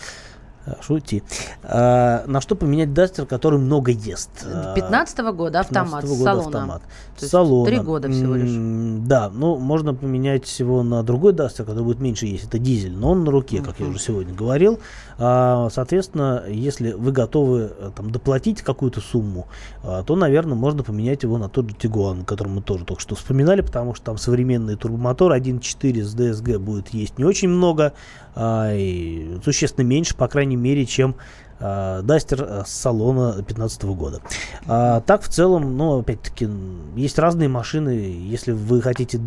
[0.80, 1.22] Шути.
[1.64, 4.30] А, на что поменять Дастер, который много ест?
[4.44, 6.46] А, 15 года автомат 15 с года салона.
[6.58, 6.82] автомат.
[7.18, 7.66] То салона.
[7.66, 8.50] Три года всего лишь.
[8.50, 12.44] М, Да, ну можно поменять его на другой Дастер, который будет меньше есть.
[12.44, 14.78] Это дизель, но он на руке, как я уже сегодня говорил.
[15.24, 19.46] А, Соответственно, если вы готовы э, там, доплатить какую-то сумму,
[19.84, 23.14] а, то, наверное, можно поменять его на тот же Тигуан, который мы тоже только что
[23.14, 27.92] вспоминали, потому что там современный турбомотор 1.4 с DSG будет есть не очень много,
[28.34, 31.14] а, и существенно меньше, по крайней мере, чем
[31.62, 34.20] Дастер а, с салона 2015 года.
[34.66, 36.48] А, так, в целом, ну, опять-таки,
[36.96, 37.90] есть разные машины.
[37.90, 39.20] Если вы хотите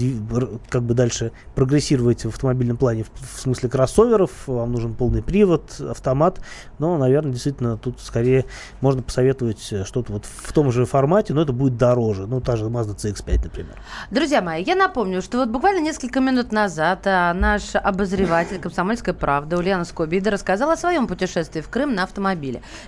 [0.69, 5.79] как бы дальше прогрессировать в автомобильном плане, в, в смысле кроссоверов, вам нужен полный привод,
[5.79, 6.41] автомат,
[6.77, 8.45] но, наверное, действительно, тут скорее
[8.81, 12.27] можно посоветовать э, что-то вот в том же формате, но это будет дороже.
[12.27, 13.75] Ну, та же Mazda CX-5, например.
[14.11, 19.57] Друзья мои, я напомню, что вот буквально несколько минут назад а, наш обозреватель «Комсомольской правды»
[19.57, 22.24] Ульяна Скобида рассказала о своем путешествии в Крым на автомобиле.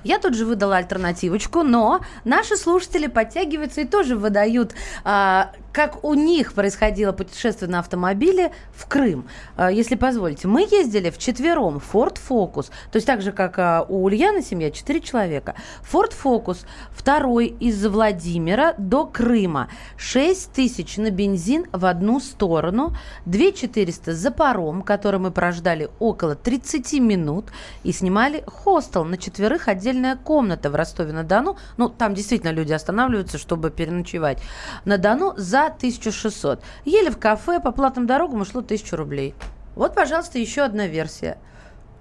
[0.04, 4.74] Я тут же выдала альтернативочку, но наши слушатели подтягиваются и тоже выдают,
[5.04, 9.28] а, как у них происходило путешествие на автомобиле в Крым.
[9.56, 13.86] А, если позволите, мы ездили в четвером Ford Focus, то есть так же, как а,
[13.88, 15.54] у Ульяны семья, четыре человека.
[15.84, 19.70] Ford Focus второй из Владимира до Крыма.
[19.98, 22.96] 6 тысяч на бензин в одну сторону,
[23.28, 27.52] 2 400 за паром, который мы прождали около 30 минут
[27.84, 31.56] и снимали хостел на четверых отдельная комната в Ростове-на-Дону.
[31.78, 34.42] Ну, там действительно люди останавливаются, чтобы переночевать.
[34.84, 36.62] На Дону за 1600.
[36.86, 39.36] Ели в кафе, по платным дорогам ушло 1000 рублей.
[39.76, 41.38] Вот, пожалуйста, еще одна версия.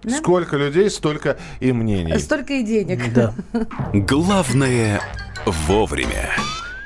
[0.02, 0.16] Да?
[0.16, 2.18] Сколько людей, столько и мнений.
[2.18, 3.12] Столько и денег.
[3.12, 3.34] Да.
[3.92, 5.00] Главное
[5.44, 6.30] вовремя.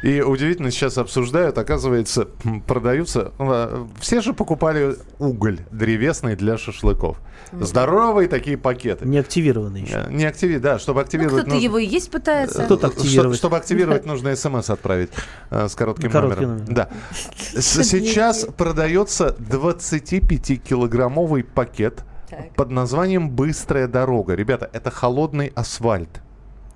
[0.03, 2.27] И удивительно, сейчас обсуждают, оказывается,
[2.67, 3.33] продаются...
[4.01, 7.19] Все же покупали уголь древесный для шашлыков.
[7.53, 9.05] Здоровые такие пакеты.
[9.07, 10.05] Не активированный еще.
[10.07, 11.43] Э, Не активировать, да, чтобы Ну, активировать...
[11.43, 12.65] кто-то нужно- его и есть пытается.
[12.65, 13.37] Кто-то Э, активировать.
[13.37, 15.11] Чтобы активировать, нужно смс отправить
[15.51, 16.65] э, с коротким Короткий номером.
[16.67, 16.75] номер.
[16.75, 16.89] Да.
[17.61, 22.55] Сейчас продается 25-килограммовый пакет Так.
[22.55, 24.35] под названием «Быстрая дорога».
[24.35, 26.21] Ребята, это холодный асфальт.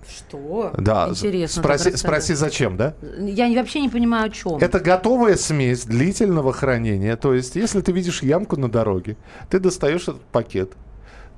[0.08, 0.72] Что?
[0.76, 1.62] Да, Интересно.
[1.62, 2.94] спроси, спроси, зачем, да?
[3.18, 4.58] Я вообще не понимаю, о чем.
[4.58, 7.16] Это готовая смесь длительного хранения.
[7.16, 9.16] То есть, если ты видишь ямку на дороге,
[9.50, 10.72] ты достаешь этот пакет,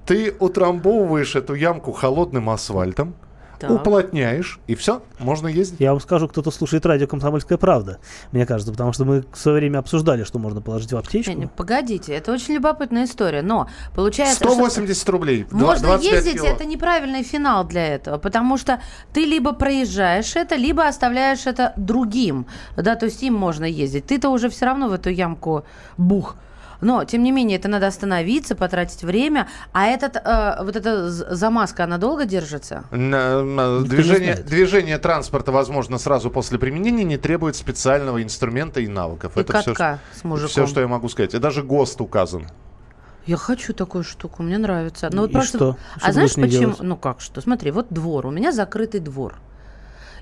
[0.06, 3.14] ты утрамбовываешь эту ямку холодным асфальтом,
[3.58, 3.70] Так.
[3.70, 5.80] уплотняешь, и все, можно ездить.
[5.80, 7.98] Я вам скажу, кто-то слушает радио «Комсомольская правда»,
[8.32, 11.30] мне кажется, потому что мы в свое время обсуждали, что можно положить в аптечку.
[11.32, 14.36] Не, не, погодите, это очень любопытная история, но получается...
[14.36, 15.44] что- 180 рублей.
[15.50, 16.46] два- Можно 25 ездить, кило.
[16.46, 18.80] это неправильный финал для этого, потому что
[19.12, 22.46] ты либо проезжаешь это, либо оставляешь это другим,
[22.76, 24.06] да, то есть им можно ездить.
[24.06, 25.64] Ты-то уже все равно в эту ямку
[25.96, 26.36] бух.
[26.80, 29.48] Но, тем не менее, это надо остановиться, потратить время.
[29.72, 32.84] А этот, э, вот эта замазка, она долго держится?
[32.90, 39.36] На- на- Движение, движение транспорта, возможно, сразу после применения не требует специального инструмента и навыков.
[39.36, 40.48] И это все, катка с мужиком.
[40.50, 41.34] все, что я могу сказать.
[41.34, 42.46] И даже ГОСТ указан.
[43.26, 45.08] Я хочу такую штуку, мне нравится.
[45.12, 45.58] Но вот И просто...
[45.58, 45.76] что?
[45.96, 46.48] Что А знаешь почему?
[46.48, 46.80] делать?
[46.80, 47.40] Ну как что?
[47.40, 48.26] Смотри, вот двор.
[48.26, 49.36] У меня закрытый двор.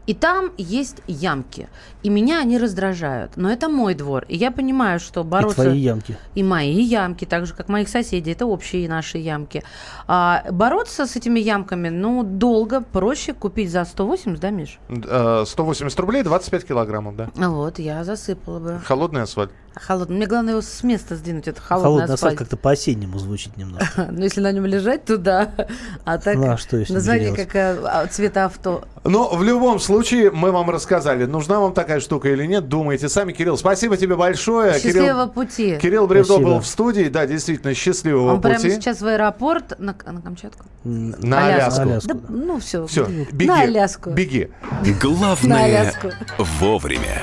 [0.06, 1.68] И там есть ямки.
[2.02, 3.36] И меня они раздражают.
[3.36, 4.24] Но это мой двор.
[4.28, 5.62] И я понимаю, что И бороться...
[5.62, 6.16] твои ямки.
[6.34, 8.32] И мои ямки, так же, как моих соседей.
[8.32, 9.62] Это общие наши ямки.
[10.06, 12.80] А, бороться с этими ямками, ну, долго.
[12.80, 14.78] Проще купить за 180, да, Миш?
[14.88, 17.30] Э, 180 рублей, 25 килограммов, да.
[17.34, 18.80] Вот, я засыпала бы.
[18.84, 19.50] Холодный асфальт.
[19.74, 20.16] Холодный.
[20.16, 21.48] Мне главное его с места сдвинуть.
[21.48, 22.38] Это холодный, Холодный асфальт асфальт.
[22.38, 24.08] как-то по-осеннему звучит немножко.
[24.10, 25.50] Ну, если на нем лежать, то да.
[26.04, 28.84] А так Ну, а что, если название как э, а, цвета авто.
[29.04, 33.32] Но в любом случае мы вам рассказали, нужна вам такая штука или нет, думайте сами.
[33.32, 34.74] Кирилл, спасибо тебе большое.
[34.74, 35.78] Счастливого Кирилл, пути.
[35.80, 36.50] Кирилл Бревдо Спасибо.
[36.50, 38.70] был в студии, да, действительно, счастливого Он прямо пути.
[38.70, 40.64] сейчас в аэропорт на, на Камчатку.
[40.84, 41.82] На Аляску.
[41.82, 42.08] Аляску.
[42.14, 42.86] Да, ну все.
[42.86, 43.46] Все, беги.
[43.48, 44.10] На Аляску.
[44.10, 44.50] Беги.
[44.84, 46.10] На Главное Аляску.
[46.38, 47.22] вовремя.